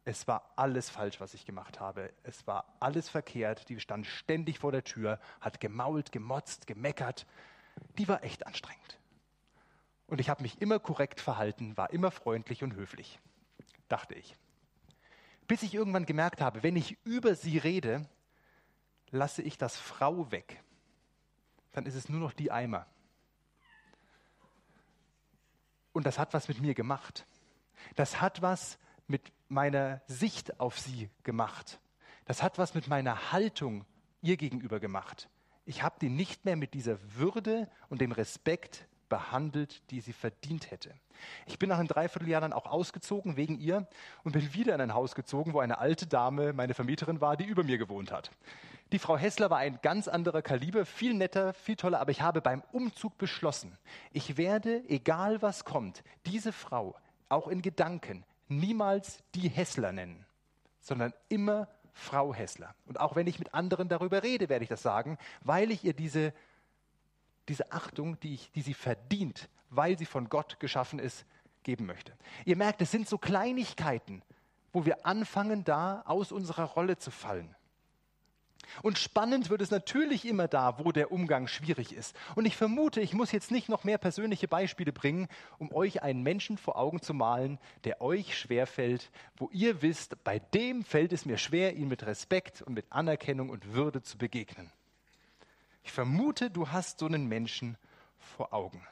Es 0.06 0.28
war 0.28 0.52
alles 0.56 0.90
falsch, 0.90 1.22
was 1.22 1.34
ich 1.34 1.46
gemacht 1.46 1.80
habe. 1.80 2.12
Es 2.24 2.46
war 2.46 2.66
alles 2.80 3.10
verkehrt. 3.10 3.70
Die 3.70 3.80
stand 3.80 4.06
ständig 4.06 4.60
vor 4.60 4.72
der 4.72 4.84
Tür, 4.84 5.20
hat 5.40 5.60
gemault, 5.60 6.12
gemotzt, 6.12 6.68
gemeckert. 6.68 7.26
Die 7.98 8.08
war 8.08 8.24
echt 8.24 8.46
anstrengend. 8.46 9.00
Und 10.08 10.20
ich 10.20 10.30
habe 10.30 10.44
mich 10.44 10.62
immer 10.62 10.80
korrekt 10.80 11.22
verhalten, 11.22 11.78
war 11.78 11.92
immer 11.92 12.12
freundlich 12.12 12.64
und 12.64 12.74
höflich, 12.74 13.20
dachte 13.88 14.14
ich. 14.16 14.36
Bis 15.48 15.64
ich 15.64 15.74
irgendwann 15.74 16.06
gemerkt 16.06 16.42
habe, 16.42 16.64
wenn 16.64 16.76
ich 16.76 16.98
über 17.06 17.36
sie 17.36 17.58
rede, 17.58 18.08
lasse 19.10 19.42
ich 19.42 19.58
das 19.58 19.78
Frau 19.78 20.32
weg 20.32 20.62
dann 21.74 21.86
ist 21.86 21.96
es 21.96 22.08
nur 22.08 22.20
noch 22.20 22.34
die 22.34 22.52
Eimer. 22.52 22.86
Und 25.92 26.06
das 26.06 26.18
hat 26.18 26.34
was 26.34 26.48
mit 26.48 26.62
mir 26.62 26.74
gemacht. 26.74 27.26
Das 27.96 28.22
hat 28.22 28.42
was 28.42 28.80
mit 29.08 29.32
meiner 29.54 30.02
Sicht 30.08 30.60
auf 30.60 30.80
sie 30.80 31.10
gemacht. 31.24 31.80
Das 32.26 32.44
hat 32.44 32.58
was 32.58 32.74
mit 32.74 32.88
meiner 32.88 33.32
Haltung 33.32 33.86
ihr 34.22 34.38
gegenüber 34.38 34.80
gemacht. 34.80 35.30
Ich 35.66 35.84
habe 35.84 35.96
die 36.02 36.10
nicht 36.10 36.46
mehr 36.46 36.56
mit 36.56 36.74
dieser 36.74 36.98
Würde 37.16 37.70
und 37.90 38.02
dem 38.02 38.12
Respekt 38.12 38.88
behandelt, 39.10 39.82
die 39.92 40.02
sie 40.02 40.14
verdient 40.14 40.72
hätte. 40.72 40.94
Ich 41.46 41.60
bin 41.60 41.70
nach 41.70 41.78
einem 41.78 41.88
Dreivierteljahr 41.88 42.42
dann 42.42 42.52
auch 42.54 42.66
ausgezogen 42.66 43.38
wegen 43.38 43.60
ihr 43.60 43.88
und 44.24 44.32
bin 44.32 44.54
wieder 44.54 44.74
in 44.74 44.82
ein 44.82 44.94
Haus 44.94 45.16
gezogen, 45.16 45.54
wo 45.54 45.60
eine 45.60 45.78
alte 45.78 46.08
Dame 46.08 46.52
meine 46.54 46.74
Vermieterin 46.74 47.22
war, 47.22 47.38
die 47.38 47.46
über 47.46 47.64
mir 47.64 47.78
gewohnt 47.78 48.12
hat. 48.12 48.32
Die 48.92 49.00
Frau 49.00 49.18
Hessler 49.18 49.50
war 49.50 49.60
ein 49.60 49.80
ganz 49.82 50.08
anderer 50.08 50.42
Kaliber, 50.42 50.86
viel 50.86 51.14
netter, 51.14 51.54
viel 51.54 51.76
toller, 51.76 52.00
aber 52.00 52.12
ich 52.12 52.22
habe 52.22 52.42
beim 52.42 52.64
Umzug 52.72 53.18
beschlossen, 53.18 53.78
ich 54.12 54.38
werde, 54.38 54.84
egal 54.88 55.42
was 55.42 55.64
kommt, 55.64 56.04
diese 56.26 56.52
Frau 56.52 56.96
auch 57.30 57.48
in 57.48 57.62
Gedanken 57.62 58.26
niemals 58.60 59.24
die 59.36 59.50
Hessler 59.50 59.92
nennen, 59.92 60.26
sondern 60.80 61.14
immer 61.30 61.68
Frau 61.94 62.34
Hessler. 62.34 62.74
Und 62.86 63.00
auch 63.00 63.16
wenn 63.16 63.28
ich 63.28 63.40
mit 63.40 63.54
anderen 63.54 63.88
darüber 63.88 64.24
rede, 64.24 64.50
werde 64.50 64.64
ich 64.64 64.70
das 64.70 64.82
sagen, 64.82 65.18
weil 65.42 65.72
ich 65.72 65.84
ihr 65.84 65.94
diese, 65.94 66.34
diese 67.48 67.72
Achtung, 67.72 68.20
die, 68.20 68.34
ich, 68.36 68.52
die 68.52 68.62
sie 68.62 68.74
verdient, 68.74 69.50
weil 69.70 69.98
sie 69.98 70.06
von 70.06 70.30
Gott 70.30 70.60
geschaffen 70.60 71.00
ist, 71.00 71.26
geben 71.64 71.86
möchte. 71.86 72.14
Ihr 72.46 72.58
merkt, 72.58 72.82
es 72.82 72.92
sind 72.92 73.08
so 73.08 73.18
Kleinigkeiten, 73.18 74.22
wo 74.72 74.86
wir 74.86 75.06
anfangen, 75.06 75.64
da 75.64 76.02
aus 76.06 76.32
unserer 76.32 76.66
Rolle 76.66 76.98
zu 76.98 77.12
fallen. 77.12 77.56
Und 78.82 78.98
spannend 78.98 79.50
wird 79.50 79.62
es 79.62 79.72
natürlich 79.72 80.26
immer 80.26 80.48
da, 80.48 80.80
wo 80.80 80.92
der 80.92 81.12
Umgang 81.12 81.48
schwierig 81.48 81.94
ist. 81.94 82.16
Und 82.36 82.46
ich 82.46 82.56
vermute, 82.56 83.02
ich 83.02 83.14
muss 83.14 83.32
jetzt 83.32 83.52
nicht 83.52 83.70
noch 83.70 83.84
mehr 83.84 83.98
persönliche 83.98 84.48
Beispiele 84.48 84.92
bringen, 84.92 85.28
um 85.58 85.72
euch 85.74 86.04
einen 86.04 86.24
Menschen 86.24 86.58
vor 86.58 86.78
Augen 86.78 87.02
zu 87.02 87.14
malen, 87.14 87.60
der 87.84 88.02
euch 88.02 88.38
schwerfällt, 88.38 89.12
wo 89.38 89.50
ihr 89.52 89.82
wisst, 89.82 90.24
bei 90.24 90.40
dem 90.40 90.84
fällt 90.84 91.14
es 91.14 91.26
mir 91.26 91.38
schwer, 91.38 91.76
ihn 91.76 91.88
mit 91.88 92.06
Respekt 92.06 92.62
und 92.62 92.74
mit 92.74 92.86
Anerkennung 92.90 93.50
und 93.50 93.74
Würde 93.74 94.02
zu 94.02 94.18
begegnen. 94.18 94.72
Ich 95.84 95.92
vermute, 95.92 96.50
du 96.50 96.70
hast 96.70 97.00
so 97.00 97.06
einen 97.06 97.28
Menschen 97.28 97.78
vor 98.18 98.54
Augen. 98.54 98.86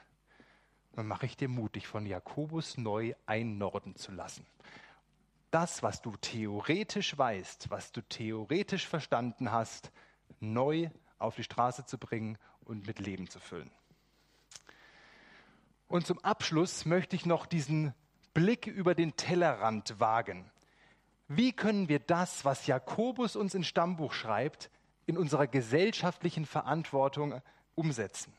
Dann 0.94 1.06
mache 1.06 1.24
ich 1.24 1.36
dir 1.38 1.48
mutig, 1.48 1.86
von 1.86 2.04
Jakobus 2.04 2.76
neu 2.76 3.14
einnorden 3.24 3.96
zu 3.96 4.12
lassen 4.12 4.46
das, 5.52 5.82
was 5.82 6.02
du 6.02 6.16
theoretisch 6.16 7.16
weißt, 7.16 7.70
was 7.70 7.92
du 7.92 8.00
theoretisch 8.02 8.86
verstanden 8.86 9.52
hast, 9.52 9.92
neu 10.40 10.90
auf 11.18 11.36
die 11.36 11.44
Straße 11.44 11.86
zu 11.86 11.98
bringen 11.98 12.38
und 12.64 12.86
mit 12.86 12.98
Leben 12.98 13.28
zu 13.28 13.38
füllen. 13.38 13.70
Und 15.88 16.06
zum 16.06 16.18
Abschluss 16.20 16.86
möchte 16.86 17.16
ich 17.16 17.26
noch 17.26 17.46
diesen 17.46 17.94
Blick 18.34 18.66
über 18.66 18.94
den 18.94 19.14
Tellerrand 19.16 20.00
wagen. 20.00 20.50
Wie 21.28 21.52
können 21.52 21.88
wir 21.88 21.98
das, 21.98 22.44
was 22.44 22.66
Jakobus 22.66 23.36
uns 23.36 23.54
ins 23.54 23.66
Stammbuch 23.66 24.12
schreibt, 24.12 24.70
in 25.06 25.18
unserer 25.18 25.46
gesellschaftlichen 25.46 26.46
Verantwortung 26.46 27.42
umsetzen? 27.74 28.32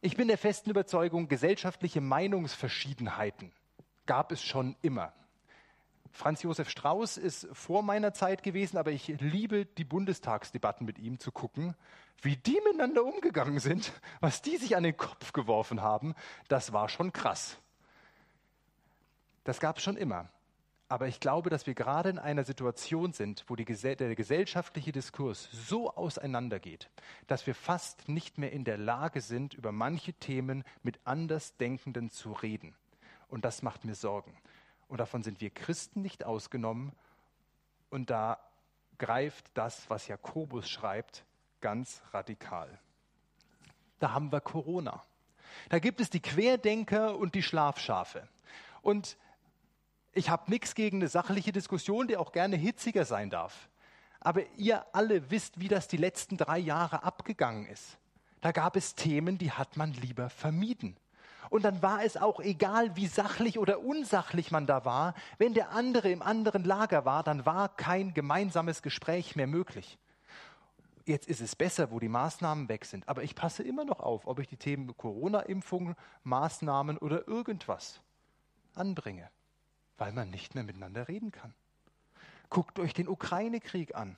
Ich 0.00 0.16
bin 0.16 0.28
der 0.28 0.38
festen 0.38 0.70
Überzeugung, 0.70 1.26
gesellschaftliche 1.26 2.00
Meinungsverschiedenheiten 2.00 3.52
gab 4.08 4.32
es 4.32 4.42
schon 4.42 4.74
immer. 4.80 5.12
Franz 6.12 6.42
Josef 6.42 6.68
Strauß 6.70 7.16
ist 7.16 7.48
vor 7.52 7.82
meiner 7.82 8.12
Zeit 8.12 8.42
gewesen, 8.42 8.76
aber 8.76 8.90
ich 8.90 9.08
liebe 9.08 9.66
die 9.66 9.84
Bundestagsdebatten 9.84 10.86
mit 10.86 10.98
ihm 10.98 11.18
zu 11.18 11.32
gucken, 11.32 11.74
wie 12.22 12.36
die 12.36 12.60
miteinander 12.64 13.04
umgegangen 13.04 13.60
sind, 13.60 13.92
was 14.20 14.42
die 14.42 14.56
sich 14.56 14.76
an 14.76 14.82
den 14.82 14.96
Kopf 14.96 15.32
geworfen 15.32 15.82
haben, 15.82 16.14
das 16.48 16.72
war 16.72 16.88
schon 16.88 17.12
krass. 17.12 17.58
Das 19.44 19.60
gab 19.60 19.78
es 19.78 19.84
schon 19.84 19.96
immer. 19.96 20.28
Aber 20.90 21.06
ich 21.06 21.20
glaube, 21.20 21.50
dass 21.50 21.66
wir 21.66 21.74
gerade 21.74 22.08
in 22.08 22.18
einer 22.18 22.44
Situation 22.44 23.12
sind, 23.12 23.44
wo 23.46 23.56
die, 23.56 23.66
der 23.66 24.14
gesellschaftliche 24.14 24.90
Diskurs 24.90 25.48
so 25.52 25.94
auseinandergeht, 25.94 26.88
dass 27.26 27.46
wir 27.46 27.54
fast 27.54 28.08
nicht 28.08 28.38
mehr 28.38 28.52
in 28.52 28.64
der 28.64 28.78
Lage 28.78 29.20
sind, 29.20 29.52
über 29.52 29.70
manche 29.70 30.14
Themen 30.14 30.64
mit 30.82 30.98
Andersdenkenden 31.04 32.08
zu 32.08 32.32
reden. 32.32 32.74
Und 33.28 33.44
das 33.44 33.62
macht 33.62 33.84
mir 33.84 33.94
Sorgen. 33.94 34.34
Und 34.88 34.98
davon 34.98 35.22
sind 35.22 35.40
wir 35.40 35.50
Christen 35.50 36.02
nicht 36.02 36.24
ausgenommen. 36.24 36.92
Und 37.90 38.10
da 38.10 38.38
greift 38.98 39.46
das, 39.54 39.88
was 39.88 40.08
Jakobus 40.08 40.68
schreibt, 40.68 41.24
ganz 41.60 42.02
radikal. 42.12 42.78
Da 43.98 44.12
haben 44.12 44.32
wir 44.32 44.40
Corona. 44.40 45.02
Da 45.68 45.78
gibt 45.78 46.00
es 46.00 46.10
die 46.10 46.20
Querdenker 46.20 47.16
und 47.16 47.34
die 47.34 47.42
Schlafschafe. 47.42 48.28
Und 48.82 49.16
ich 50.12 50.30
habe 50.30 50.50
nichts 50.50 50.74
gegen 50.74 50.98
eine 50.98 51.08
sachliche 51.08 51.52
Diskussion, 51.52 52.08
die 52.08 52.16
auch 52.16 52.32
gerne 52.32 52.56
hitziger 52.56 53.04
sein 53.04 53.30
darf. 53.30 53.68
Aber 54.20 54.42
ihr 54.56 54.84
alle 54.94 55.30
wisst, 55.30 55.60
wie 55.60 55.68
das 55.68 55.88
die 55.88 55.96
letzten 55.96 56.36
drei 56.36 56.58
Jahre 56.58 57.02
abgegangen 57.02 57.66
ist. 57.66 57.98
Da 58.40 58.52
gab 58.52 58.76
es 58.76 58.94
Themen, 58.94 59.38
die 59.38 59.52
hat 59.52 59.76
man 59.76 59.92
lieber 59.92 60.30
vermieden. 60.30 60.96
Und 61.50 61.64
dann 61.64 61.82
war 61.82 62.04
es 62.04 62.16
auch 62.16 62.40
egal, 62.40 62.96
wie 62.96 63.06
sachlich 63.06 63.58
oder 63.58 63.80
unsachlich 63.80 64.50
man 64.50 64.66
da 64.66 64.84
war. 64.84 65.14
Wenn 65.38 65.54
der 65.54 65.70
andere 65.70 66.10
im 66.10 66.22
anderen 66.22 66.64
Lager 66.64 67.04
war, 67.04 67.22
dann 67.22 67.46
war 67.46 67.68
kein 67.68 68.14
gemeinsames 68.14 68.82
Gespräch 68.82 69.36
mehr 69.36 69.46
möglich. 69.46 69.98
Jetzt 71.06 71.26
ist 71.26 71.40
es 71.40 71.56
besser, 71.56 71.90
wo 71.90 72.00
die 72.00 72.08
Maßnahmen 72.08 72.68
weg 72.68 72.84
sind. 72.84 73.08
Aber 73.08 73.22
ich 73.22 73.34
passe 73.34 73.62
immer 73.62 73.84
noch 73.84 74.00
auf, 74.00 74.26
ob 74.26 74.40
ich 74.40 74.46
die 74.46 74.58
Themen 74.58 74.94
Corona-Impfung, 74.96 75.94
Maßnahmen 76.24 76.98
oder 76.98 77.26
irgendwas 77.26 78.00
anbringe, 78.74 79.30
weil 79.96 80.12
man 80.12 80.28
nicht 80.30 80.54
mehr 80.54 80.64
miteinander 80.64 81.08
reden 81.08 81.32
kann. 81.32 81.54
Guckt 82.50 82.78
euch 82.78 82.92
den 82.92 83.08
Ukraine-Krieg 83.08 83.94
an. 83.94 84.16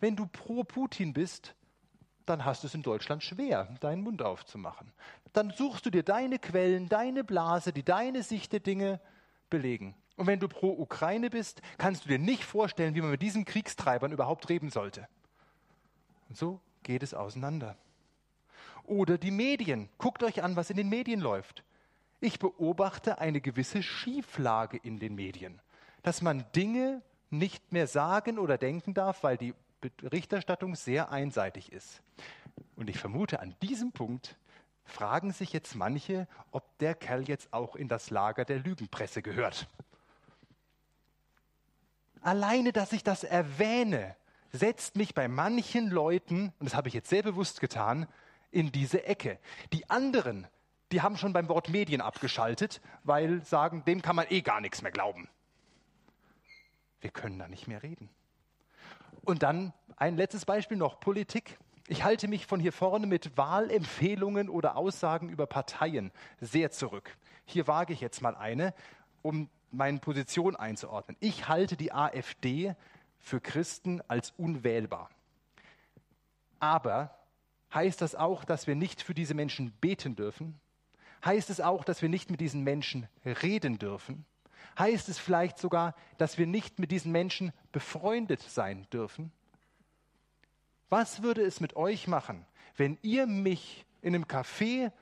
Wenn 0.00 0.16
du 0.16 0.26
pro 0.26 0.64
Putin 0.64 1.12
bist, 1.12 1.54
dann 2.30 2.44
hast 2.44 2.62
du 2.62 2.68
es 2.68 2.74
in 2.74 2.82
Deutschland 2.82 3.22
schwer, 3.22 3.68
deinen 3.80 4.02
Mund 4.02 4.22
aufzumachen. 4.22 4.92
Dann 5.32 5.50
suchst 5.50 5.84
du 5.84 5.90
dir 5.90 6.02
deine 6.02 6.38
Quellen, 6.38 6.88
deine 6.88 7.24
Blase, 7.24 7.72
die 7.72 7.82
deine 7.82 8.22
Sicht 8.22 8.52
der 8.52 8.60
Dinge 8.60 9.00
belegen. 9.50 9.94
Und 10.16 10.26
wenn 10.26 10.40
du 10.40 10.48
pro 10.48 10.70
Ukraine 10.70 11.28
bist, 11.28 11.60
kannst 11.78 12.04
du 12.04 12.08
dir 12.08 12.18
nicht 12.18 12.44
vorstellen, 12.44 12.94
wie 12.94 13.00
man 13.00 13.10
mit 13.10 13.22
diesen 13.22 13.44
Kriegstreibern 13.44 14.12
überhaupt 14.12 14.48
reden 14.48 14.70
sollte. 14.70 15.08
Und 16.28 16.38
so 16.38 16.60
geht 16.82 17.02
es 17.02 17.14
auseinander. 17.14 17.76
Oder 18.84 19.18
die 19.18 19.30
Medien. 19.30 19.88
Guckt 19.98 20.22
euch 20.22 20.42
an, 20.42 20.56
was 20.56 20.70
in 20.70 20.76
den 20.76 20.88
Medien 20.88 21.20
läuft. 21.20 21.64
Ich 22.20 22.38
beobachte 22.38 23.18
eine 23.18 23.40
gewisse 23.40 23.82
Schieflage 23.82 24.76
in 24.76 24.98
den 24.98 25.14
Medien, 25.14 25.60
dass 26.02 26.22
man 26.22 26.44
Dinge 26.54 27.02
nicht 27.30 27.72
mehr 27.72 27.86
sagen 27.86 28.38
oder 28.38 28.58
denken 28.58 28.94
darf, 28.94 29.22
weil 29.22 29.36
die 29.36 29.54
Berichterstattung 29.80 30.74
sehr 30.74 31.10
einseitig 31.10 31.72
ist. 31.72 32.02
Und 32.76 32.90
ich 32.90 32.98
vermute, 32.98 33.40
an 33.40 33.54
diesem 33.62 33.92
Punkt 33.92 34.36
fragen 34.84 35.32
sich 35.32 35.52
jetzt 35.52 35.74
manche, 35.74 36.26
ob 36.50 36.78
der 36.78 36.94
Kerl 36.94 37.28
jetzt 37.28 37.52
auch 37.52 37.76
in 37.76 37.88
das 37.88 38.10
Lager 38.10 38.44
der 38.44 38.58
Lügenpresse 38.58 39.22
gehört. 39.22 39.68
Alleine, 42.22 42.72
dass 42.72 42.92
ich 42.92 43.02
das 43.02 43.24
erwähne, 43.24 44.16
setzt 44.52 44.96
mich 44.96 45.14
bei 45.14 45.28
manchen 45.28 45.88
Leuten, 45.88 46.52
und 46.58 46.66
das 46.66 46.74
habe 46.74 46.88
ich 46.88 46.94
jetzt 46.94 47.08
sehr 47.08 47.22
bewusst 47.22 47.60
getan, 47.60 48.06
in 48.50 48.72
diese 48.72 49.04
Ecke. 49.04 49.38
Die 49.72 49.88
anderen, 49.88 50.46
die 50.92 51.02
haben 51.02 51.16
schon 51.16 51.32
beim 51.32 51.48
Wort 51.48 51.68
Medien 51.68 52.00
abgeschaltet, 52.00 52.80
weil 53.04 53.44
sagen, 53.44 53.84
dem 53.84 54.02
kann 54.02 54.16
man 54.16 54.26
eh 54.28 54.42
gar 54.42 54.60
nichts 54.60 54.82
mehr 54.82 54.92
glauben. 54.92 55.28
Wir 57.00 57.10
können 57.10 57.38
da 57.38 57.48
nicht 57.48 57.68
mehr 57.68 57.82
reden. 57.82 58.10
Und 59.22 59.42
dann 59.42 59.72
ein 59.96 60.16
letztes 60.16 60.44
Beispiel 60.44 60.76
noch, 60.76 61.00
Politik. 61.00 61.58
Ich 61.88 62.04
halte 62.04 62.28
mich 62.28 62.46
von 62.46 62.60
hier 62.60 62.72
vorne 62.72 63.06
mit 63.06 63.36
Wahlempfehlungen 63.36 64.48
oder 64.48 64.76
Aussagen 64.76 65.28
über 65.28 65.46
Parteien 65.46 66.12
sehr 66.40 66.70
zurück. 66.70 67.16
Hier 67.44 67.66
wage 67.66 67.92
ich 67.92 68.00
jetzt 68.00 68.22
mal 68.22 68.36
eine, 68.36 68.74
um 69.22 69.48
meine 69.72 69.98
Position 69.98 70.56
einzuordnen. 70.56 71.16
Ich 71.20 71.48
halte 71.48 71.76
die 71.76 71.92
AfD 71.92 72.74
für 73.18 73.40
Christen 73.40 74.00
als 74.08 74.32
unwählbar. 74.36 75.10
Aber 76.58 77.16
heißt 77.74 78.00
das 78.00 78.14
auch, 78.14 78.44
dass 78.44 78.66
wir 78.66 78.74
nicht 78.74 79.02
für 79.02 79.14
diese 79.14 79.34
Menschen 79.34 79.72
beten 79.80 80.16
dürfen? 80.16 80.60
Heißt 81.24 81.50
es 81.50 81.60
auch, 81.60 81.84
dass 81.84 82.02
wir 82.02 82.08
nicht 82.08 82.30
mit 82.30 82.40
diesen 82.40 82.62
Menschen 82.62 83.08
reden 83.24 83.78
dürfen? 83.78 84.24
Heißt 84.78 85.08
es 85.08 85.18
vielleicht 85.18 85.58
sogar, 85.58 85.94
dass 86.18 86.38
wir 86.38 86.46
nicht 86.46 86.78
mit 86.78 86.90
diesen 86.90 87.12
Menschen 87.12 87.52
befreundet 87.72 88.40
sein 88.40 88.86
dürfen? 88.92 89.32
Was 90.88 91.22
würde 91.22 91.42
es 91.42 91.60
mit 91.60 91.76
euch 91.76 92.08
machen, 92.08 92.44
wenn 92.76 92.98
ihr 93.02 93.26
mich 93.26 93.86
in 94.02 94.14
einem 94.14 94.24
Café 94.24 94.92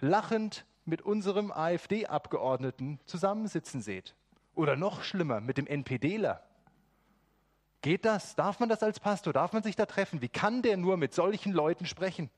lachend 0.00 0.64
mit 0.84 1.02
unserem 1.02 1.52
AfD-Abgeordneten 1.52 2.98
zusammensitzen 3.04 3.82
seht? 3.82 4.14
Oder 4.54 4.76
noch 4.76 5.02
schlimmer, 5.02 5.40
mit 5.40 5.58
dem 5.58 5.66
NPDler? 5.66 6.42
Geht 7.82 8.06
das? 8.06 8.34
Darf 8.34 8.60
man 8.60 8.70
das 8.70 8.82
als 8.82 8.98
Pastor? 8.98 9.32
Darf 9.34 9.52
man 9.52 9.62
sich 9.62 9.76
da 9.76 9.84
treffen? 9.84 10.22
Wie 10.22 10.28
kann 10.28 10.62
der 10.62 10.78
nur 10.78 10.96
mit 10.96 11.12
solchen 11.12 11.52
Leuten 11.52 11.84
sprechen? 11.84 12.30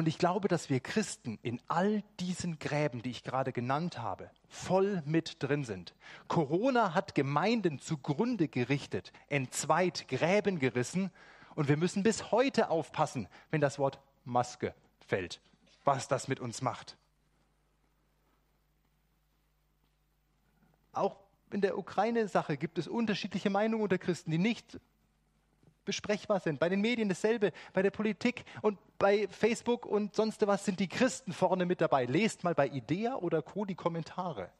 Und 0.00 0.08
ich 0.08 0.16
glaube, 0.16 0.48
dass 0.48 0.70
wir 0.70 0.80
Christen 0.80 1.38
in 1.42 1.60
all 1.68 2.02
diesen 2.20 2.58
Gräben, 2.58 3.02
die 3.02 3.10
ich 3.10 3.22
gerade 3.22 3.52
genannt 3.52 3.98
habe, 3.98 4.30
voll 4.48 5.02
mit 5.04 5.42
drin 5.42 5.62
sind. 5.62 5.94
Corona 6.26 6.94
hat 6.94 7.14
Gemeinden 7.14 7.78
zugrunde 7.78 8.48
gerichtet, 8.48 9.12
entzweit, 9.28 10.08
Gräben 10.08 10.58
gerissen. 10.58 11.10
Und 11.54 11.68
wir 11.68 11.76
müssen 11.76 12.02
bis 12.02 12.30
heute 12.30 12.70
aufpassen, 12.70 13.28
wenn 13.50 13.60
das 13.60 13.78
Wort 13.78 14.00
Maske 14.24 14.74
fällt, 15.06 15.42
was 15.84 16.08
das 16.08 16.28
mit 16.28 16.40
uns 16.40 16.62
macht. 16.62 16.96
Auch 20.94 21.18
in 21.50 21.60
der 21.60 21.76
Ukraine-Sache 21.76 22.56
gibt 22.56 22.78
es 22.78 22.88
unterschiedliche 22.88 23.50
Meinungen 23.50 23.82
unter 23.82 23.98
Christen, 23.98 24.30
die 24.30 24.38
nicht 24.38 24.80
besprechbar 25.84 26.40
sind. 26.40 26.58
Bei 26.58 26.68
den 26.68 26.80
Medien 26.80 27.08
dasselbe, 27.08 27.52
bei 27.72 27.82
der 27.82 27.90
Politik 27.90 28.44
und 28.62 28.78
bei 28.98 29.28
Facebook 29.28 29.86
und 29.86 30.14
sonst 30.14 30.46
was 30.46 30.64
sind 30.64 30.80
die 30.80 30.88
Christen 30.88 31.32
vorne 31.32 31.66
mit 31.66 31.80
dabei. 31.80 32.04
Lest 32.04 32.44
mal 32.44 32.54
bei 32.54 32.68
Idea 32.68 33.16
oder 33.16 33.42
Co. 33.42 33.64
die 33.64 33.74
Kommentare. 33.74 34.50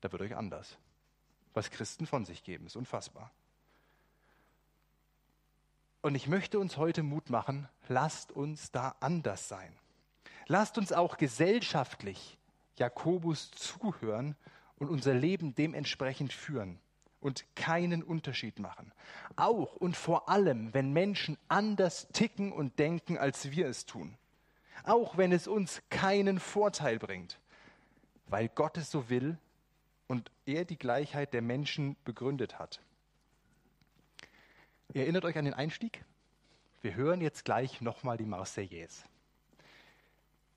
Da 0.00 0.10
wird 0.12 0.22
euch 0.22 0.36
anders. 0.36 0.76
Was 1.52 1.70
Christen 1.70 2.06
von 2.06 2.24
sich 2.24 2.42
geben, 2.42 2.66
ist 2.66 2.76
unfassbar. 2.76 3.30
Und 6.02 6.14
ich 6.14 6.26
möchte 6.26 6.58
uns 6.58 6.76
heute 6.76 7.02
Mut 7.02 7.30
machen, 7.30 7.68
lasst 7.88 8.32
uns 8.32 8.70
da 8.70 8.96
anders 9.00 9.48
sein. 9.48 9.72
Lasst 10.46 10.76
uns 10.76 10.92
auch 10.92 11.16
gesellschaftlich 11.16 12.38
Jakobus 12.76 13.50
zuhören 13.52 14.36
und 14.76 14.88
unser 14.88 15.14
Leben 15.14 15.54
dementsprechend 15.54 16.32
führen 16.32 16.78
und 17.24 17.46
keinen 17.56 18.02
Unterschied 18.02 18.58
machen. 18.58 18.92
Auch 19.34 19.76
und 19.76 19.96
vor 19.96 20.28
allem, 20.28 20.74
wenn 20.74 20.92
Menschen 20.92 21.38
anders 21.48 22.06
ticken 22.12 22.52
und 22.52 22.78
denken, 22.78 23.16
als 23.16 23.50
wir 23.50 23.66
es 23.66 23.86
tun. 23.86 24.18
Auch 24.84 25.16
wenn 25.16 25.32
es 25.32 25.48
uns 25.48 25.80
keinen 25.88 26.38
Vorteil 26.38 26.98
bringt, 26.98 27.40
weil 28.26 28.50
Gott 28.50 28.76
es 28.76 28.90
so 28.90 29.08
will 29.08 29.38
und 30.06 30.30
er 30.44 30.66
die 30.66 30.76
Gleichheit 30.76 31.32
der 31.32 31.40
Menschen 31.40 31.96
begründet 32.04 32.58
hat. 32.58 32.82
Ihr 34.92 35.02
erinnert 35.02 35.24
euch 35.24 35.38
an 35.38 35.46
den 35.46 35.54
Einstieg? 35.54 36.04
Wir 36.82 36.94
hören 36.94 37.22
jetzt 37.22 37.46
gleich 37.46 37.80
nochmal 37.80 38.18
die 38.18 38.26
Marseillaise. 38.26 39.04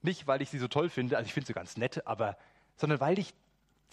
Nicht, 0.01 0.27
weil 0.27 0.41
ich 0.41 0.49
sie 0.49 0.59
so 0.59 0.67
toll 0.67 0.89
finde, 0.89 1.15
also 1.15 1.27
ich 1.27 1.33
finde 1.33 1.47
sie 1.47 1.53
ganz 1.53 1.77
nett, 1.77 2.05
aber, 2.05 2.37
sondern 2.75 2.99
weil 2.99 3.17
ich 3.19 3.33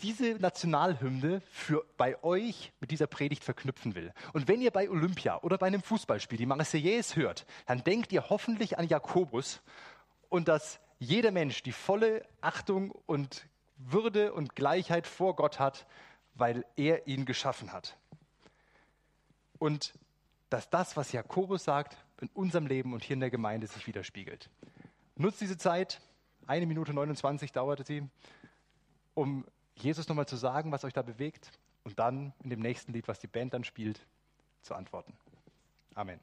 diese 0.03 0.35
Nationalhymne 0.35 1.41
für 1.51 1.85
bei 1.97 2.23
euch 2.23 2.73
mit 2.81 2.91
dieser 2.91 3.07
Predigt 3.07 3.45
verknüpfen 3.45 3.95
will. 3.95 4.13
Und 4.33 4.49
wenn 4.49 4.61
ihr 4.61 4.71
bei 4.71 4.91
Olympia 4.91 5.41
oder 5.43 5.59
bei 5.59 5.67
einem 5.67 5.83
Fußballspiel 5.83 6.39
die 6.39 6.47
Marseillaise 6.47 7.17
hört, 7.17 7.47
dann 7.67 7.85
denkt 7.85 8.13
ihr 8.13 8.29
hoffentlich 8.29 8.79
an 8.79 8.89
Jakobus 8.89 9.63
und 10.29 10.49
dass 10.49 10.81
jeder 10.99 11.31
Mensch 11.31 11.63
die 11.63 11.73
volle 11.73 12.27
Achtung 12.41 12.91
und 13.07 13.47
Würde 13.77 14.33
und 14.33 14.55
Gleichheit 14.55 15.07
vor 15.07 15.37
Gott 15.37 15.59
hat, 15.59 15.87
weil 16.35 16.65
er 16.77 17.07
ihn 17.07 17.25
geschaffen 17.25 17.73
hat. 17.73 17.97
Und 19.59 19.95
dass 20.51 20.71
das, 20.71 20.97
was 20.97 21.13
Jakobus 21.13 21.65
sagt, 21.65 21.97
in 22.21 22.29
unserem 22.35 22.67
Leben 22.67 22.93
und 22.93 23.03
hier 23.03 23.15
in 23.15 23.21
der 23.21 23.31
Gemeinde 23.31 23.67
sich 23.67 23.87
widerspiegelt. 23.87 24.51
Nutzt 25.17 25.41
diese 25.41 25.57
Zeit, 25.57 26.01
eine 26.47 26.67
Minute 26.67 26.93
29 26.95 27.53
dauerte 27.53 27.85
sie, 27.85 28.03
um 29.15 29.45
Jesus 29.77 30.09
nochmal 30.09 30.27
zu 30.27 30.37
sagen, 30.37 30.73
was 30.73 30.85
euch 30.85 30.93
da 30.93 31.03
bewegt 31.03 31.51
und 31.83 31.99
dann 31.99 32.33
in 32.43 32.51
dem 32.51 32.61
nächsten 32.61 32.93
Lied, 32.93 33.09
was 33.09 33.19
die 33.19 33.27
Band 33.27 33.55
dann 33.55 33.65
spielt, 33.65 34.07
zu 34.63 34.75
antworten. 34.75 35.15
Amen. 35.95 36.21